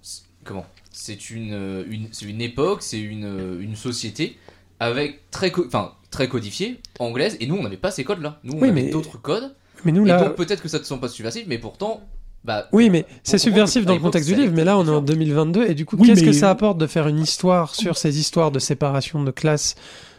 Comment? 0.43 0.65
C'est 0.91 1.29
une, 1.29 1.85
une, 1.89 2.07
c'est 2.11 2.25
une 2.25 2.41
époque, 2.41 2.81
c'est 2.81 2.99
une, 2.99 3.57
une 3.61 3.75
société 3.75 4.37
avec 4.79 5.29
très, 5.31 5.51
co- 5.51 5.65
enfin, 5.65 5.93
très 6.11 6.27
codifiée, 6.27 6.79
anglaise, 6.99 7.37
et 7.39 7.47
nous 7.47 7.55
on 7.55 7.63
n'avait 7.63 7.77
pas 7.77 7.91
ces 7.91 8.03
codes-là. 8.03 8.39
Nous 8.43 8.53
on 8.53 8.61
Oui, 8.61 8.69
avait 8.69 8.83
mais- 8.83 8.89
d'autres 8.89 9.19
codes, 9.21 9.55
Mais 9.85 9.91
nous, 9.91 10.05
et 10.05 10.09
là. 10.09 10.23
donc 10.23 10.35
peut-être 10.35 10.61
que 10.61 10.69
ça 10.69 10.79
ne 10.79 10.83
sont 10.83 10.97
pas 10.97 11.07
subversifs, 11.09 11.45
mais 11.47 11.57
pourtant. 11.57 12.01
Bah, 12.43 12.67
Oui, 12.71 12.89
mais 12.89 13.05
c'est 13.23 13.37
subversif 13.37 13.85
dans 13.85 13.93
le 13.93 13.99
contexte 13.99 14.29
du 14.29 14.35
livre, 14.35 14.53
mais 14.55 14.63
là, 14.63 14.77
on 14.77 14.85
est 14.85 14.89
en 14.89 15.01
2022, 15.01 15.65
et 15.69 15.73
du 15.73 15.85
coup, 15.85 15.97
Oui, 15.99 16.07
qu'est-ce 16.07 16.21
mais- 16.21 16.27
que 16.27 16.31
ça 16.33 16.49
apporte 16.49 16.77
de 16.77 16.87
faire 16.87 17.07
une 17.07 17.19
histoire 17.19 17.75
sur 17.75 17.97
ces 17.97 18.19
histoires 18.19 18.51
de 18.51 18.59
séparation 18.59 19.23
de 19.23 19.31
classes 19.31 19.75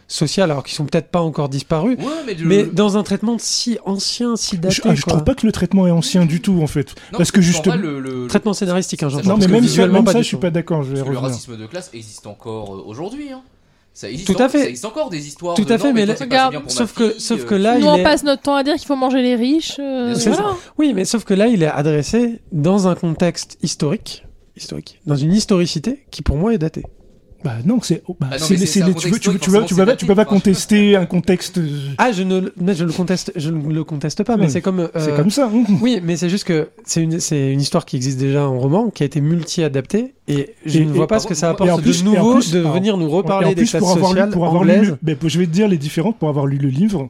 sociales, 0.07 0.49
alors 0.51 0.63
qu'ils 0.63 0.75
sont 0.75 0.85
peut-être 0.85 1.09
pas 1.09 1.21
encore 1.21 1.49
disparus, 1.49 1.97
Ouais, 1.97 2.35
mais, 2.43 2.63
dans 2.65 2.97
un 2.97 3.03
traitement 3.03 3.37
si 3.39 3.77
ancien, 3.85 4.35
si 4.35 4.57
daté. 4.57 4.75
Je, 4.75 4.81
ah, 4.85 4.95
je 4.95 5.01
quoi. 5.03 5.13
trouve 5.13 5.23
pas 5.23 5.35
que 5.35 5.45
le 5.45 5.51
traitement 5.51 5.87
est 5.87 5.91
ancien 5.91 6.25
du 6.25 6.41
tout, 6.41 6.61
en 6.61 6.67
fait. 6.67 6.93
Non, 7.11 7.17
parce 7.19 7.31
que 7.31 7.41
je 7.41 7.47
juste. 7.47 7.63
comprends 7.63 7.79
pas 7.79 7.83
le, 7.85 7.99
le- 7.99 8.27
Traitement 8.27 8.53
scénaristique, 8.53 9.01
hein, 9.03 9.09
j'entends. 9.09 9.29
Non, 9.29 9.37
mais 9.37 9.47
même 9.47 9.61
ça, 9.61 9.67
visuellement, 9.67 9.93
même 9.99 10.05
pas 10.05 10.11
ça 10.13 10.17
du 10.19 10.23
je 10.23 10.27
suis 10.29 10.37
pas 10.37 10.49
d'accord. 10.51 10.83
Je 10.83 10.89
vais 10.89 10.95
parce 10.95 11.07
que 11.07 11.13
le 11.13 11.19
racisme 11.19 11.57
de 11.57 11.65
classe 11.67 11.89
existe 11.93 12.27
encore 12.27 12.75
euh, 12.75 12.83
aujourd'hui. 12.85 13.31
Hein. 13.31 13.41
Ça 13.99 14.09
existe 14.09 14.33
Tout 14.33 14.41
à 14.41 14.45
en- 14.45 14.49
fait. 14.49 14.59
Ça 14.59 14.69
existe 14.69 14.85
encore 14.85 15.09
des 15.09 15.27
histoires. 15.27 15.55
Tout 15.55 15.65
de, 15.65 15.73
à 15.73 15.77
non, 15.77 15.83
fait, 15.83 15.91
mais 15.91 16.05
toi, 16.05 16.13
là- 16.15 16.19
regarde, 16.21 16.51
bien 16.51 16.61
pour 16.61 16.71
sauf 16.71 16.93
que- 16.93 17.09
fille, 17.11 17.19
sauf 17.19 17.43
que 17.43 17.55
euh, 17.55 17.57
là, 17.57 17.73
Nous, 17.75 17.81
il 17.81 17.85
on 17.89 17.95
est- 17.97 18.03
passe 18.03 18.23
notre 18.23 18.41
temps 18.43 18.55
à 18.55 18.63
dire 18.63 18.75
qu'il 18.75 18.87
faut 18.87 18.95
manger 18.95 19.21
les 19.21 19.35
riches. 19.35 19.75
euh, 19.77 20.13
voilà. 20.17 20.55
Oui, 20.77 20.93
mais 20.93 21.03
sauf 21.03 21.25
que 21.25 21.33
là, 21.33 21.47
il 21.47 21.63
est 21.63 21.67
adressé 21.67 22.39
dans 22.53 22.87
un 22.87 22.95
contexte 22.95 23.57
historique, 23.61 24.23
historique, 24.55 25.01
dans 25.05 25.17
une 25.17 25.33
historicité 25.33 26.05
qui 26.11 26.21
pour 26.21 26.37
moi 26.37 26.53
est 26.53 26.57
datée. 26.57 26.85
Bah 27.43 27.53
non, 27.65 27.79
c'est. 27.81 28.03
oh, 28.07 28.17
bah, 28.19 28.27
Ah 28.31 28.37
non, 28.37 28.45
c'est 28.45 28.53
mais 28.59 28.65
tu 28.65 28.79
veux- 28.79 28.93
tu 28.93 29.07
veux- 29.09 29.15
historique, 29.15 29.41
tu 29.67 29.73
vas- 29.75 29.95
tu 29.95 30.05
peux 30.05 30.15
pas 30.15 30.25
contester 30.25 30.95
un 30.97 31.05
contexte. 31.05 31.57
euh, 31.57 31.69
Ah, 31.97 32.11
je 32.11 32.23
ne, 32.23 32.51
mais 32.59 32.75
je 32.75 32.83
le 32.83 32.91
conteste, 32.91 33.31
je 33.35 33.49
ne 33.49 33.71
le 33.73 33.83
conteste 33.85 34.23
pas, 34.23 34.35
mais 34.35 34.49
c'est 34.49 34.61
comme. 34.61 34.79
euh, 34.81 34.87
C'est 34.97 35.15
comme 35.15 35.29
ça. 35.29 35.49
hein. 35.53 35.63
Oui, 35.81 36.01
mais 36.03 36.17
c'est 36.17 36.27
juste 36.29 36.43
que 36.43 36.67
c'est 36.85 37.01
une, 37.01 37.19
c'est 37.21 37.51
une 37.53 37.61
histoire 37.61 37.85
qui 37.85 37.95
existe 37.95 38.19
déjà 38.19 38.47
en 38.47 38.59
roman, 38.59 38.89
qui 38.89 39.03
a 39.03 39.05
été 39.05 39.21
multi-adaptée, 39.21 40.13
et 40.27 40.53
je 40.65 40.79
Et- 40.79 40.85
ne 40.85 40.89
et- 40.89 40.93
vois 40.93 41.07
pas 41.07 41.19
ce 41.19 41.27
que 41.27 41.33
ça 41.33 41.49
apporte 41.51 41.81
plus- 41.81 42.03
de 42.03 42.09
nouveau 42.09 42.33
plus- 42.35 42.51
de 42.51 42.59
alors, 42.59 42.73
venir 42.73 42.97
nous 42.97 43.09
reparler 43.09 43.55
des 43.55 43.63
classes 43.65 43.79
pour 43.81 43.91
avoir, 43.91 44.11
lu, 44.11 44.17
sociales 44.19 44.29
pour 44.31 44.45
avoir 44.45 44.63
lu, 44.65 44.71
anglaises. 44.73 44.89
le- 44.89 44.97
ben, 45.01 45.17
je 45.25 45.39
vais 45.39 45.45
te 45.45 45.51
dire 45.51 45.67
les 45.69 45.77
différences, 45.77 46.15
pour 46.19 46.27
avoir 46.29 46.45
lu 46.45 46.57
le 46.57 46.67
livre. 46.69 47.07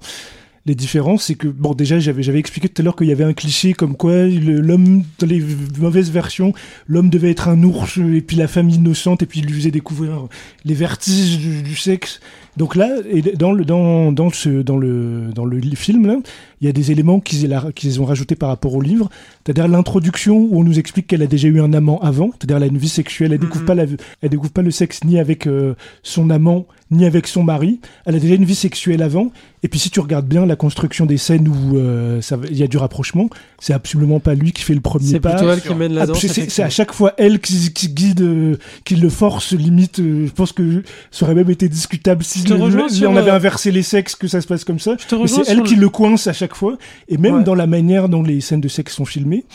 Les 0.66 0.76
différences, 0.76 1.24
c'est 1.24 1.36
que, 1.36 1.48
bon, 1.48 1.74
déjà, 1.74 2.00
j'avais, 2.00 2.22
j'avais 2.22 2.40
expliqué 2.40 2.70
tout 2.70 2.82
à 2.82 2.86
l'heure 2.86 2.96
qu'il 2.96 3.08
y 3.08 3.12
avait 3.12 3.24
un 3.24 3.34
cliché 3.34 3.74
comme 3.74 3.96
quoi 3.96 4.26
l'homme, 4.26 5.04
dans 5.20 5.28
les 5.28 5.44
mauvaises 5.80 6.12
versions, 6.12 6.54
l'homme 6.88 7.10
devait 7.10 7.32
être 7.32 7.48
un 7.48 7.64
ours, 7.64 7.98
et 7.98 8.22
puis 8.22 8.36
la 8.38 8.48
femme 8.48 8.70
innocente, 8.70 9.24
et 9.24 9.26
puis 9.26 9.40
il 9.40 9.46
lui 9.46 9.54
faisait 9.54 9.72
découvrir 9.72 10.28
les 10.66 10.74
vertiges 10.74 11.38
du, 11.40 11.62
du 11.64 11.76
sexe. 11.76 12.20
Donc 12.58 12.76
là, 12.76 12.90
et 13.10 13.22
dans 13.22 13.54
le, 13.54 13.64
dans, 13.64 14.12
dans 14.12 14.30
ce, 14.32 14.62
dans 14.62 14.78
le, 14.78 15.30
dans 15.34 15.46
le 15.46 15.62
film, 15.76 16.08
là, 16.08 16.18
il 16.62 16.66
y 16.66 16.70
a 16.70 16.74
des 16.74 16.92
éléments 16.92 17.20
qu'ils, 17.20 18.02
ont 18.02 18.06
rajoutés 18.06 18.36
par 18.36 18.50
rapport 18.50 18.74
au 18.76 18.82
livre. 18.82 19.10
C'est-à-dire 19.46 19.68
l'introduction 19.68 20.38
où 20.38 20.60
on 20.60 20.64
nous 20.64 20.78
explique 20.80 21.08
qu'elle 21.08 21.22
a 21.22 21.28
déjà 21.28 21.48
eu 21.48 21.62
un 21.62 21.74
amant 21.74 22.00
avant. 22.00 22.32
C'est-à-dire 22.38 22.58
elle 22.58 22.64
a 22.64 22.68
une 22.68 22.78
vie 22.78 22.90
sexuelle. 22.90 23.32
Elle 23.34 23.40
découvre 23.40 23.66
pas 23.66 23.76
la, 23.76 23.86
elle 24.22 24.30
découvre 24.30 24.52
pas 24.52 24.62
le 24.62 24.72
sexe 24.72 25.04
ni 25.06 25.20
avec 25.20 25.48
euh, 25.48 25.76
son 26.04 26.30
amant, 26.30 26.66
ni 26.92 27.06
avec 27.06 27.28
son 27.28 27.44
mari. 27.44 27.80
Elle 28.06 28.16
a 28.16 28.20
déjà 28.20 28.36
une 28.36 28.46
vie 28.46 28.56
sexuelle 28.56 29.02
avant. 29.02 29.32
Et 29.64 29.68
puis 29.68 29.80
si 29.80 29.90
tu 29.90 30.00
regardes 30.00 30.26
bien 30.28 30.46
la 30.46 30.56
construction 30.56 31.06
des 31.06 31.18
scènes 31.18 31.48
où 31.48 31.78
euh, 31.78 32.22
il 32.50 32.58
y 32.58 32.64
a 32.64 32.68
du 32.68 32.78
rapprochement, 32.78 33.30
c'est 33.60 33.74
absolument 33.74 34.20
pas 34.22 34.34
lui 34.34 34.54
qui 34.54 34.62
fait 34.64 34.74
le 34.74 34.80
premier 34.80 35.06
C'est 35.06 35.20
pas. 35.20 35.36
plutôt 35.36 35.52
elle 35.52 35.62
qui 35.62 35.74
mène 35.76 35.94
la 35.94 36.04
Ah, 36.04 36.06
danse. 36.08 36.20
c'est- 36.20 36.28
c'est 36.30 36.50
c'est 36.50 36.64
à 36.64 36.70
chaque 36.70 36.94
fois 36.94 37.14
elle 37.18 37.40
qui, 37.42 37.74
qui 37.74 37.90
guide, 37.90 38.22
euh, 38.22 38.56
qui 38.86 38.96
le 38.96 39.10
force, 39.10 39.52
limite. 39.54 40.00
euh, 40.00 40.28
je 40.28 40.32
pense 40.32 40.54
que 40.54 40.84
ça 41.12 41.26
aurait 41.26 41.36
même 41.36 41.50
été 41.50 41.68
discutable 41.68 42.24
si 42.24 42.40
Je 42.40 42.46
te 42.46 42.54
le- 42.54 42.64
rejoins 42.64 42.84
le- 42.88 42.90
sur, 42.94 43.10
on 43.12 43.16
avait 43.18 43.32
inversé 43.32 43.72
les 43.72 43.84
sexes, 43.84 44.16
que 44.16 44.28
ça 44.30 44.40
se 44.40 44.48
passe 44.48 44.64
comme 44.64 44.80
ça. 44.80 44.96
C'est 45.28 45.50
elle 45.50 45.64
qui 45.64 45.76
le- 45.76 45.82
le 45.82 45.90
coince 45.90 46.28
à 46.28 46.34
chaque 46.34 46.49
fois. 46.56 46.78
Et 47.08 47.18
même 47.18 47.36
Ouais. 47.38 47.44
dans 47.44 47.56
la 47.56 47.68
manière 47.68 48.10
dont 48.10 48.24
les 48.24 48.42
scènes 48.42 48.62
de 48.62 48.68
sexe 48.68 48.94
sont 48.96 49.06
filmées, 49.06 49.46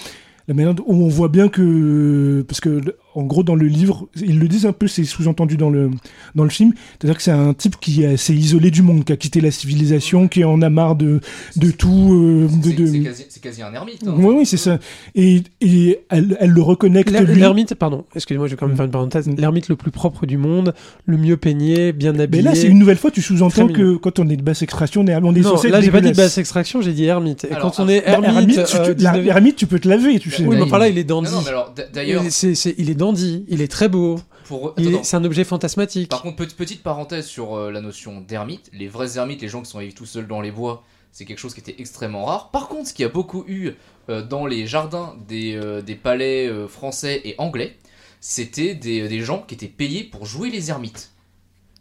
la 0.48 0.54
manière 0.54 0.74
dont 0.74 0.84
on 0.86 1.08
voit 1.08 1.28
bien 1.28 1.48
que. 1.48 2.44
Parce 2.48 2.60
que 2.60 2.80
en 3.14 3.22
gros, 3.22 3.42
dans 3.42 3.54
le 3.54 3.66
livre, 3.66 4.08
ils 4.20 4.38
le 4.38 4.48
disent 4.48 4.66
un 4.66 4.72
peu, 4.72 4.88
c'est 4.88 5.04
sous-entendu 5.04 5.56
dans 5.56 5.70
le, 5.70 5.90
dans 6.34 6.44
le 6.44 6.50
film. 6.50 6.72
C'est-à-dire 6.98 7.16
que 7.16 7.22
c'est 7.22 7.30
un 7.30 7.54
type 7.54 7.76
qui 7.80 8.02
est- 8.02 8.16
s'est 8.16 8.34
isolé 8.34 8.70
du 8.70 8.82
monde, 8.82 9.04
qui 9.04 9.12
a 9.12 9.16
quitté 9.16 9.40
la 9.40 9.50
civilisation, 9.50 10.28
qui 10.28 10.44
en 10.44 10.60
a 10.62 10.70
marre 10.70 10.96
de, 10.96 11.20
de 11.56 11.70
tout. 11.70 12.12
euh, 12.12 12.48
C'est 12.62 12.72
de... 12.74 13.40
quasi, 13.40 13.62
un 13.62 13.72
ermite. 13.72 14.02
hein. 14.06 14.14
Oui, 14.16 14.34
oui, 14.38 14.46
c'est 14.46 14.56
ça. 14.56 14.78
Et, 15.14 15.42
et 15.60 16.00
elle, 16.10 16.36
elle 16.40 16.50
le 16.50 16.62
reconnecte. 16.62 17.10
L'ermite, 17.10 17.74
pardon, 17.74 18.04
excusez-moi, 18.14 18.46
je 18.46 18.52
vais 18.52 18.56
quand 18.56 18.66
même 18.66 18.76
faire 18.76 18.84
une 18.86 18.90
parenthèse. 18.90 19.28
Mm. 19.28 19.34
L'ermite 19.38 19.68
le 19.68 19.76
plus 19.76 19.90
propre 19.90 20.26
du 20.26 20.36
monde, 20.36 20.74
le 21.06 21.16
mieux 21.16 21.36
peigné, 21.36 21.92
bien 21.92 22.12
Mais 22.12 22.22
habillé. 22.24 22.42
là, 22.42 22.54
c'est 22.54 22.66
une 22.68 22.78
nouvelle 22.78 22.96
fois, 22.98 23.10
tu 23.10 23.22
sous-entends 23.22 23.68
que 23.68 23.96
quand 23.96 24.18
on 24.18 24.28
est 24.28 24.36
de 24.36 24.42
basse 24.42 24.62
extraction, 24.62 25.02
on 25.02 25.06
est, 25.06 25.14
on 25.16 25.34
est 25.34 25.40
non, 25.40 25.50
censé 25.50 25.68
là 25.68 25.80
j'ai 25.80 25.90
pas 25.90 26.00
dit 26.00 26.12
basse 26.12 26.38
extraction, 26.38 26.80
j'ai 26.82 26.92
dit 26.92 27.04
ermite. 27.04 27.44
Et 27.44 27.52
Alors, 27.52 27.70
quand 27.72 27.82
on 27.82 27.88
est 27.88 28.00
Non, 28.06 28.22
ermite, 28.24 28.56
ermite, 28.58 28.64
tu, 28.66 28.76
euh, 28.76 28.94
tu- 28.94 29.02
la- 29.02 29.12
19e 29.12 29.26
ermite, 29.28 29.56
tu 29.56 29.66
peux 29.66 29.78
te 29.78 29.88
laver, 29.88 30.18
tu 30.18 30.30
sais. 30.30 30.44
Oui, 30.44 30.56
mais 30.56 30.62
enfin 30.62 30.78
là, 30.78 30.88
il 30.88 30.98
est 30.98 31.08
Non, 31.08 31.22
dandy. 31.22 31.30
non, 31.34 31.42
mais 31.42 31.48
alors, 31.50 31.74
d'ailleurs, 31.92 32.22
Il 32.22 32.90
est- 32.90 32.94
il 33.12 33.18
est 33.18 33.22
dandy, 33.30 33.44
il 33.48 33.60
est 33.62 33.68
très 33.68 33.88
beau. 33.88 34.18
pour. 34.46 34.74
C'est 35.02 35.16
un 35.16 35.24
objet 35.24 35.44
fantasmatique. 35.44 36.08
Par 36.10 36.22
contre, 36.22 36.36
petite, 36.54 36.82
parenthèse 36.82 37.26
sur 37.26 37.54
euh, 37.56 37.70
la 37.70 37.80
notion 37.80 38.20
d'ermite. 38.20 38.70
Les 38.72 38.88
vrais 38.88 39.16
ermites, 39.18 39.40
les 39.42 39.48
gens 39.48 39.62
qui 39.62 39.70
sont 39.70 39.78
vivre 39.78 39.94
tout 39.94 40.06
seuls 40.06 40.26
dans 40.26 40.40
les 40.40 40.50
bois, 40.50 40.82
c'est 41.12 41.24
quelque 41.24 41.38
chose 41.38 41.54
qui 41.54 41.60
était 41.60 41.76
extrêmement 41.78 42.24
rare. 42.24 42.50
Par 42.50 42.68
contre, 42.68 42.88
ce 42.88 42.94
qu'il 42.94 43.02
y 43.04 43.06
a 43.06 43.12
beaucoup 43.12 43.44
eu 43.46 43.70
euh, 44.10 44.22
dans 44.22 44.46
les 44.46 44.66
jardins 44.66 45.14
des, 45.28 45.54
euh, 45.54 45.80
des 45.80 45.94
palais 45.94 46.46
euh, 46.48 46.66
français 46.68 47.20
et 47.24 47.34
anglais, 47.38 47.76
c'était 48.20 48.74
des, 48.74 49.08
des 49.08 49.20
gens 49.20 49.44
qui 49.46 49.54
étaient 49.54 49.66
payés 49.68 50.04
pour 50.04 50.26
jouer 50.26 50.50
les 50.50 50.70
ermites. 50.70 51.10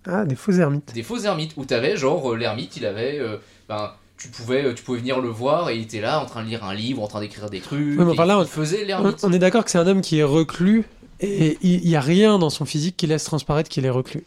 Ah, 0.06 0.26
des 0.26 0.36
faux 0.36 0.52
ermites. 0.52 0.94
Des 0.94 1.04
faux 1.04 1.20
ermites, 1.20 1.54
où 1.58 1.66
t'avais 1.66 1.96
genre 1.98 2.34
euh, 2.34 2.36
l'ermite, 2.38 2.76
il 2.78 2.86
avait. 2.86 3.18
euh, 3.20 3.38
ben, 3.70 3.92
tu 4.18 4.28
pouvais, 4.30 4.74
tu 4.76 4.84
pouvais 4.84 5.00
venir 5.00 5.20
le 5.20 5.28
voir 5.30 5.70
et 5.70 5.76
il 5.76 5.82
était 5.82 6.00
là 6.00 6.22
en 6.22 6.26
train 6.26 6.44
de 6.44 6.48
lire 6.48 6.64
un 6.64 6.74
livre, 6.74 7.02
en 7.02 7.08
train 7.08 7.20
d'écrire 7.20 7.50
des 7.50 7.60
trucs. 7.60 8.00
Oui, 8.00 8.06
mais 8.06 8.26
là, 8.26 8.40
on- 8.40 8.46
faisait 8.46 8.84
On, 8.84 8.88
l'ermite. 8.88 9.20
on 9.24 9.34
est 9.34 9.40
d'accord 9.40 9.66
que 9.66 9.72
c'est 9.72 9.78
un 9.80 9.88
homme 9.88 10.02
qui 10.02 10.20
est 10.20 10.24
reclus 10.24 10.86
et 11.24 11.58
il 11.62 11.82
n'y 11.88 11.96
a 11.96 12.02
rien 12.02 12.38
dans 12.40 12.50
son 12.50 12.66
physique 12.66 12.96
qui 12.98 13.08
laisse 13.08 13.24
transparaître 13.24 13.70
qu'il 13.70 13.86
est 13.86 13.90
reclus. 13.90 14.24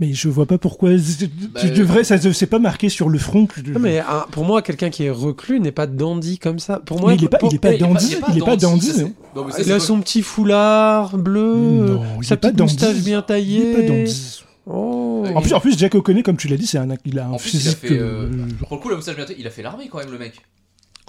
Mais 0.00 0.14
je 0.14 0.28
vois 0.28 0.46
pas 0.46 0.58
pourquoi. 0.58 0.90
Tu 0.90 1.26
Bah, 1.52 1.60
devrais, 1.70 2.04
ça 2.04 2.18
c'est 2.32 2.46
pas 2.46 2.60
marqué 2.60 2.88
sur 2.88 3.08
le 3.08 3.18
front. 3.18 3.46
que- 3.46 3.60
Non, 3.62 3.80
mais 3.80 3.98
un- 3.98 4.26
pour 4.30 4.44
moi, 4.44 4.62
quelqu'un 4.62 4.90
qui 4.90 5.02
est 5.02 5.10
reclus 5.10 5.58
n'est 5.58 5.72
pas 5.72 5.88
dandy 5.88 6.38
comme 6.38 6.60
ça. 6.60 6.78
Pour 6.78 7.00
moi, 7.00 7.10
Mais 7.10 7.16
il 7.16 7.24
est 7.24 7.28
pas- 7.28 7.38
pour- 7.38 7.52
il 7.52 7.56
est 7.56 7.58
pas 7.58 7.72
Il 7.72 7.74
est 7.74 7.78
dandy, 7.78 8.06
il 8.30 8.38
est 8.38 8.44
pas 8.44 8.56
dandy, 8.56 8.92
non. 8.96 9.12
Non, 9.34 9.50
ça, 9.50 9.58
il 9.58 9.64
c'est 9.64 9.72
a 9.72 9.80
son 9.80 10.00
petit 10.00 10.22
foulard 10.22 11.18
bleu, 11.18 11.54
Non, 11.94 12.02
il 12.20 12.24
sa 12.24 12.34
est 12.34 12.36
pas 12.36 12.48
petite 12.48 12.58
dandy. 12.58 12.74
moustache 12.74 12.96
bien 13.02 13.18
Il 13.18 13.26
taillée. 13.26 13.70
est 13.72 13.74
pas 13.74 13.82
dandy. 13.88 14.42
Oh. 14.66 15.24
En 15.34 15.40
plus, 15.40 15.52
en 15.54 15.60
plus, 15.60 15.76
Jack 15.76 15.94
O'Connell, 15.96 16.22
comme 16.22 16.36
tu 16.36 16.46
l'as 16.46 16.56
dit, 16.56 16.66
c'est 16.66 16.78
un, 16.78 16.86
il 17.04 17.18
a 17.18 17.26
un 17.26 17.30
En 17.32 17.36
plus, 17.38 17.54
il 17.54 17.56
a 17.56 17.60
physique. 17.60 17.78
fait. 17.78 17.98
euh, 17.98 18.28
euh, 18.30 18.46
Pour 18.68 18.76
le 18.76 18.82
coup, 18.82 18.88
le 18.90 18.96
message 18.96 19.16
bientôt, 19.16 19.32
il 19.36 19.46
a 19.46 19.50
fait 19.50 19.62
l'armée 19.62 19.88
quand 19.90 19.98
même, 19.98 20.12
le 20.12 20.18
mec. 20.18 20.34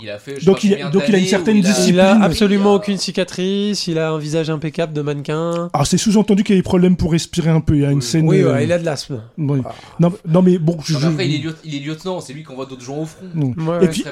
Il 0.01 0.09
a 0.09 0.17
fait. 0.19 0.35
je 0.35 0.39
sais 0.41 0.45
Donc 0.45 0.63
il 0.63 0.73
a- 0.73 0.77
combien 0.77 0.89
donc 0.91 1.03
il 1.07 1.15
a 1.15 1.17
une 1.17 1.25
certaine 1.25 1.61
discipline. 1.61 1.95
il 1.95 1.99
a 1.99 2.15
Oui, 2.15 2.23
absolument 2.23 2.73
aucune 2.75 2.97
cicatrice, 2.97 3.87
il 3.87 3.99
a 3.99 4.11
un 4.11 4.17
visage 4.17 4.49
impeccable 4.49 4.93
de 4.93 5.01
mannequin. 5.01 5.69
Alors 5.73 5.87
c'est 5.87 5.97
sous-entendu 5.97 6.43
qu'il 6.43 6.55
y 6.55 6.57
a 6.57 6.61
des 6.61 6.63
problèmes 6.63 6.95
pour 6.95 7.11
respirer 7.11 7.49
un 7.49 7.61
peu. 7.61 7.75
Il 7.75 7.81
y 7.81 7.85
a 7.85 7.91
une 7.91 7.97
Oui. 7.97 8.03
scène. 8.03 8.27
Oui, 8.27 8.41
euh, 8.41 8.53
ouais, 8.53 8.63
il 8.63 8.71
a 8.71 8.79
de 8.79 8.85
l'asthme. 8.85 9.21
oui. 9.37 9.61
Non, 9.99 10.11
non, 10.27 10.41
mais 10.41 10.57
bon, 10.57 10.77
je. 10.83 10.93
Non, 10.93 10.99
mais 11.01 11.05
après, 11.07 11.23
je- 11.25 11.29
il 11.29 11.35
est, 11.35 11.39
lieu- 11.39 11.55
il 11.65 11.75
est 11.75 11.79
lieutenant, 11.79 12.19
c'est 12.21 12.33
lui 12.33 12.43
qui 12.43 12.51
envoie 12.51 12.65
d'autres 12.65 12.83
gens 12.85 12.97
au 12.99 13.05
front. 13.05 13.25
Ouais, 13.35 13.85
Et 13.85 13.87
puis, 13.87 14.03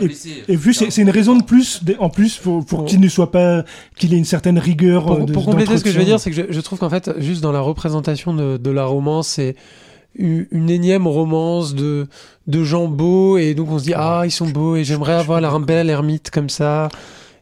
et, 0.48 0.54
et 0.54 0.58
puis 0.58 0.74
c'est 0.74 1.02
une 1.02 1.10
raison 1.10 1.36
de 1.38 1.44
plus, 1.44 1.84
de- 1.84 1.96
en 2.00 2.10
plus, 2.10 2.38
pour, 2.38 2.66
qu'il 2.86 3.00
ne 3.00 3.08
soit 3.10 3.32
pas, 3.32 3.64
qu'il 3.98 4.14
ait 4.14 4.18
une 4.18 4.26
certaine 4.26 4.60
rigueur. 4.60 5.06
Pour, 5.06 5.16
euh, 5.18 5.24
de- 5.26 5.34
pour 5.34 5.46
compléter 5.46 5.78
ce 5.78 5.84
que 5.84 5.92
je 5.92 5.98
veux 6.00 6.06
dire, 6.06 6.20
c'est 6.20 6.32
que 6.32 6.36
je, 6.36 6.42
je 6.50 6.62
trouve 6.62 6.80
qu'en 6.80 6.90
fait, 6.90 7.12
juste 7.20 7.42
dans 7.42 7.52
la 7.52 7.60
représentation 7.62 8.34
de, 8.34 8.58
de 8.58 8.70
la 8.72 8.86
romance, 8.86 9.28
c'est 9.28 9.50
u- 9.50 9.56
une 10.16 10.70
énième 10.70 11.06
romance 11.08 11.76
de, 11.76 12.08
de 12.48 12.64
gens 12.64 12.88
beaux, 12.88 13.38
et 13.38 13.54
donc 13.54 13.70
on 13.72 13.80
se 13.80 13.84
dit, 13.84 13.94
ah, 13.96 14.24
ils 14.26 14.32
sont 14.32 14.48
beaux, 14.48 14.76
et 14.76 14.84
j'aimerais 14.84 15.14
avoir 15.14 15.44
un 15.54 15.60
bel 15.60 15.90
ermite 15.90 16.32
comme 16.32 16.50
ça. 16.50 16.90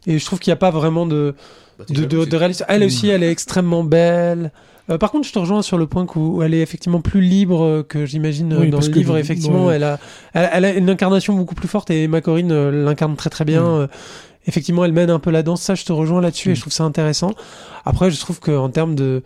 Et 0.06 0.18
je 0.18 0.24
trouve 0.24 0.38
qu'il 0.38 0.50
n'y 0.50 0.54
a 0.54 0.58
pas 0.58 0.70
vraiment 0.70 1.06
de, 1.06 1.34
Bah, 1.78 1.84
de, 1.88 2.04
de, 2.04 2.36
réalisme. 2.36 2.64
Elle 2.68 2.84
aussi, 2.84 3.08
elle 3.08 3.22
est 3.22 3.30
extrêmement 3.30 3.82
belle. 3.84 4.52
Euh, 4.88 4.98
par 4.98 5.10
contre, 5.10 5.26
je 5.26 5.32
te 5.32 5.38
rejoins 5.38 5.62
sur 5.62 5.78
le 5.78 5.86
point 5.86 6.06
où, 6.14 6.36
où 6.36 6.42
elle 6.42 6.54
est 6.54 6.60
effectivement 6.60 7.00
plus 7.00 7.20
libre 7.20 7.82
que 7.88 8.06
j'imagine 8.06 8.54
Oui, 8.58 8.70
dans 8.70 8.78
le 8.78 8.86
livre. 8.86 9.16
Effectivement, 9.18 9.66
ouais. 9.66 9.76
elle, 9.76 9.82
a, 9.84 9.98
elle, 10.32 10.48
elle 10.52 10.64
a 10.64 10.72
une 10.74 10.88
incarnation 10.90 11.34
beaucoup 11.34 11.56
plus 11.56 11.66
forte 11.68 11.90
et 11.90 12.04
Emma 12.04 12.20
Corrin 12.20 12.50
euh, 12.50 12.84
l'incarne 12.84 13.16
très 13.16 13.30
très 13.30 13.44
bien. 13.44 13.62
Mm. 13.62 13.80
Euh, 13.80 13.86
effectivement, 14.46 14.84
elle 14.84 14.92
mène 14.92 15.10
un 15.10 15.18
peu 15.18 15.30
la 15.32 15.42
danse. 15.42 15.62
Ça, 15.62 15.74
je 15.74 15.84
te 15.84 15.92
rejoins 15.92 16.20
là-dessus 16.20 16.50
et 16.50 16.52
Mm. 16.52 16.56
je 16.56 16.60
trouve 16.60 16.72
ça 16.72 16.84
intéressant. 16.84 17.32
Après, 17.84 18.10
je 18.12 18.20
trouve 18.20 18.38
qu'en 18.38 18.68
termes 18.68 18.94
de. 18.94 19.22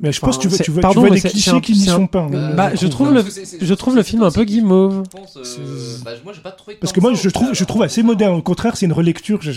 Mais 0.00 0.12
je 0.12 0.20
pense 0.20 0.36
que 0.38 0.42
tu 0.42 0.48
vois, 0.48 0.58
tu 0.58 0.70
vois, 0.70 0.82
pardon, 0.82 1.02
tu 1.02 1.08
vois 1.08 1.16
c'est- 1.18 1.30
clichés 1.30 1.50
un- 1.50 1.60
qui 1.60 1.72
n'y 1.72 1.88
un- 1.90 1.96
sont 1.96 2.06
pas. 2.06 2.26
Euh, 2.32 2.54
Bah, 2.54 2.70
je 2.74 2.86
trouve 2.86 3.12
le- 3.12 3.22
que 3.24 3.28
je 3.60 3.74
trouve 3.74 3.96
film 4.04 4.22
un 4.22 4.30
peu 4.30 4.44
guimauve. 4.44 5.02
euh, 5.36 5.96
bah, 6.04 6.12
moi, 6.24 6.32
j'ai 6.32 6.40
pas 6.40 6.52
trouvé 6.52 6.76
Parce 6.76 6.92
que 6.92 7.00
moi, 7.00 7.12
je 7.12 7.28
trouve, 7.28 7.46
final, 7.48 7.54
je 7.56 7.64
trouve 7.64 7.82
hein. 7.82 7.86
assez 7.86 8.02
moderne. 8.04 8.36
Au 8.36 8.42
contraire, 8.42 8.76
c'est 8.76 8.86
une 8.86 8.92
relecture. 8.92 9.42
Je, 9.42 9.50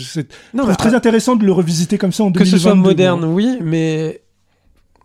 Non, 0.55 0.63
trouve 0.63 0.75
très 0.77 0.93
ah, 0.95 0.97
intéressant 0.97 1.35
de 1.35 1.45
le 1.45 1.51
revisiter 1.51 1.97
comme 1.99 2.11
ça 2.11 2.23
en 2.23 2.31
que 2.31 2.39
2022. 2.39 2.57
ce 2.57 2.63
soit 2.63 2.75
moderne, 2.75 3.25
oui, 3.25 3.57
mais 3.61 4.21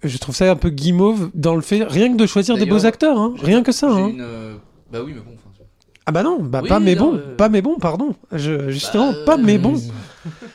je 0.03 0.17
trouve 0.17 0.35
ça 0.35 0.51
un 0.51 0.57
peu 0.57 0.71
guimauve 0.71 1.31
dans 1.35 1.55
le 1.57 1.61
fait 1.63 1.85
rien 1.85 2.11
que 2.11 2.17
de 2.17 2.27
choisir 2.27 2.57
des 2.57 2.65
beaux 2.67 2.87
acteurs, 2.87 3.19
hein. 3.19 3.35
Rien 3.43 3.63
que 3.63 3.71
ça. 3.73 3.91
hein. 3.91 4.09
une, 4.09 4.21
euh, 4.23 4.55
Bah 4.91 5.01
oui, 5.05 5.13
mais 5.15 5.21
bon. 5.21 5.33
enfin, 5.37 5.65
Ah 6.07 6.11
bah 6.13 6.23
non, 6.23 6.39
bah 6.41 6.61
Oui, 6.63 6.69
pas 6.71 6.81
mais 6.81 6.95
non, 6.95 7.13
bon, 7.13 7.17
euh, 7.19 7.37
pas 7.37 7.51
mais 7.51 7.61
bon, 7.61 7.77
pardon. 7.79 8.15
Je, 8.33 8.71
justement, 8.71 9.13
Bah, 9.13 9.19
pas 9.27 9.37
mais 9.37 9.59
bon. 9.59 9.75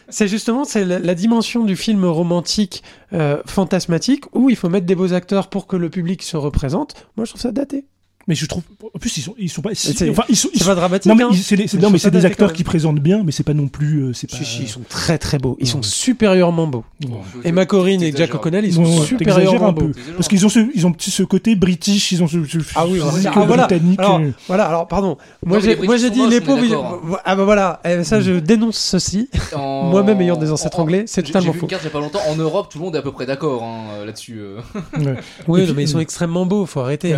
C'est 0.09 0.27
justement 0.27 0.63
c'est 0.63 0.86
la, 0.86 1.15
dimension 1.15 1.63
du 1.63 1.75
film 1.75 2.05
romantique 2.05 2.83
euh, 3.13 3.41
fantasmatique 3.45 4.25
où 4.33 4.49
il 4.49 4.55
faut 4.55 4.69
mettre 4.69 4.86
des 4.86 4.95
beaux 4.95 5.13
acteurs 5.13 5.49
pour 5.49 5.67
que 5.67 5.75
le 5.75 5.89
public 5.89 6.23
se 6.23 6.38
représente. 6.38 6.95
Moi, 7.15 7.25
je 7.25 7.31
trouve 7.31 7.41
ça 7.41 7.51
daté. 7.51 7.86
Mais 8.27 8.36
je 8.36 8.45
trouve, 8.45 8.63
en 8.93 8.99
plus, 8.99 9.17
ils 9.17 9.21
sont, 9.21 9.36
ils 9.38 9.49
sont 9.49 9.62
pas. 9.62 9.75
si- 9.75 9.93
c'est- 9.93 10.09
enfin, 10.09 10.23
ils 10.29 10.38
sont, 10.38 10.47
ils 10.53 10.59
sont- 10.59 10.65
pas 10.67 10.75
dramatique. 10.75 11.09
non, 11.09 11.15
mais 11.15 11.23
hein. 11.25 11.29
c'est 11.43 11.57
des, 11.57 12.25
acteurs 12.25 12.49
quand 12.49 12.55
qui 12.55 12.63
présentent 12.63 12.99
bien, 13.01 13.21
mais 13.25 13.33
c'est 13.33 13.43
pas 13.43 13.53
non 13.53 13.67
plus. 13.67 13.99
euh, 14.03 14.13
c'est 14.13 14.29
pas. 14.29 14.38
Si, 14.38 14.45
si, 14.45 14.62
ils 14.63 14.69
sont 14.69 14.81
très 14.88 15.17
très 15.17 15.39
beaux. 15.39 15.57
Ils 15.59 15.65
Ouais, 15.65 15.69
sont 15.71 15.77
ouais. 15.79 15.83
supérieurement 15.83 16.65
beaux. 16.67 16.86
Ouais. 17.03 17.09
Emma 17.43 17.65
Corrin 17.65 17.99
et. 17.99 18.13
Jack 18.15 18.33
O'Connell, 18.36 18.63
ils 18.65 18.73
sont 18.75 18.86
Ouais, 18.86 19.05
supérieurement 19.05 19.67
un 19.67 19.71
beaux. 19.73 19.91
Parce 20.15 20.29
qu'ils 20.29 20.45
ont 20.45 20.49
ce, 20.49 20.59
ils 20.73 20.88
ont 20.88 20.93
ce 20.97 21.23
côté 21.23 21.55
british, 21.55 22.13
ils 22.13 22.23
ont 22.23 22.27
ce, 22.27 22.43
ce 22.45 22.59
Ah 22.75 22.86
oui, 22.88 22.99
physique 23.01 23.29
ah, 23.36 23.43
voilà. 23.45 23.67
britannique. 23.67 23.99
Alors, 23.99 24.19
euh, 24.19 24.31
voilà, 24.47 24.65
alors 24.67 24.88
pardon. 24.88 25.17
Moi 25.45 25.59
j'ai 25.59 25.75
moi 25.75 25.97
j'ai 25.97 26.09
dit 26.09 26.25
les 26.29 26.39
pauvres. 26.39 27.01
Ah 27.25 27.36
bah 27.36 27.43
voilà, 27.43 27.81
Eh, 27.83 28.03
ça 28.05 28.21
je 28.21 28.33
dénonce 28.39 28.77
ceci. 28.77 29.29
Moi-même 29.53 30.21
ayant 30.21 30.38
des 30.38 30.49
ancêtres 30.51 30.79
anglais, 30.79 31.03
c'est 31.07 31.23
totalement 31.23 31.51
faux. 31.53 31.63
une 31.63 31.67
carte 31.67 31.83
il 31.83 31.88
y 31.88 31.89
a 31.89 31.91
pas 31.91 31.99
longtemps. 31.99 32.19
En 32.29 32.36
Europe, 32.36 32.67
tout 32.71 32.77
le 32.79 32.86
monde 32.86 32.95
est 32.95 32.99
à 32.99 33.01
peu 33.01 33.12
près 33.12 33.25
d'accord 33.25 33.63
hein, 33.63 34.05
là-dessus. 34.05 34.39
euh. 34.39 35.15
Oui, 35.47 35.67
mais 35.75 35.83
ils 35.83 35.88
sont 35.89 35.99
extrêmement 35.99 36.45
beaux, 36.45 36.65
faut 36.65 36.79
arrêter. 36.79 37.13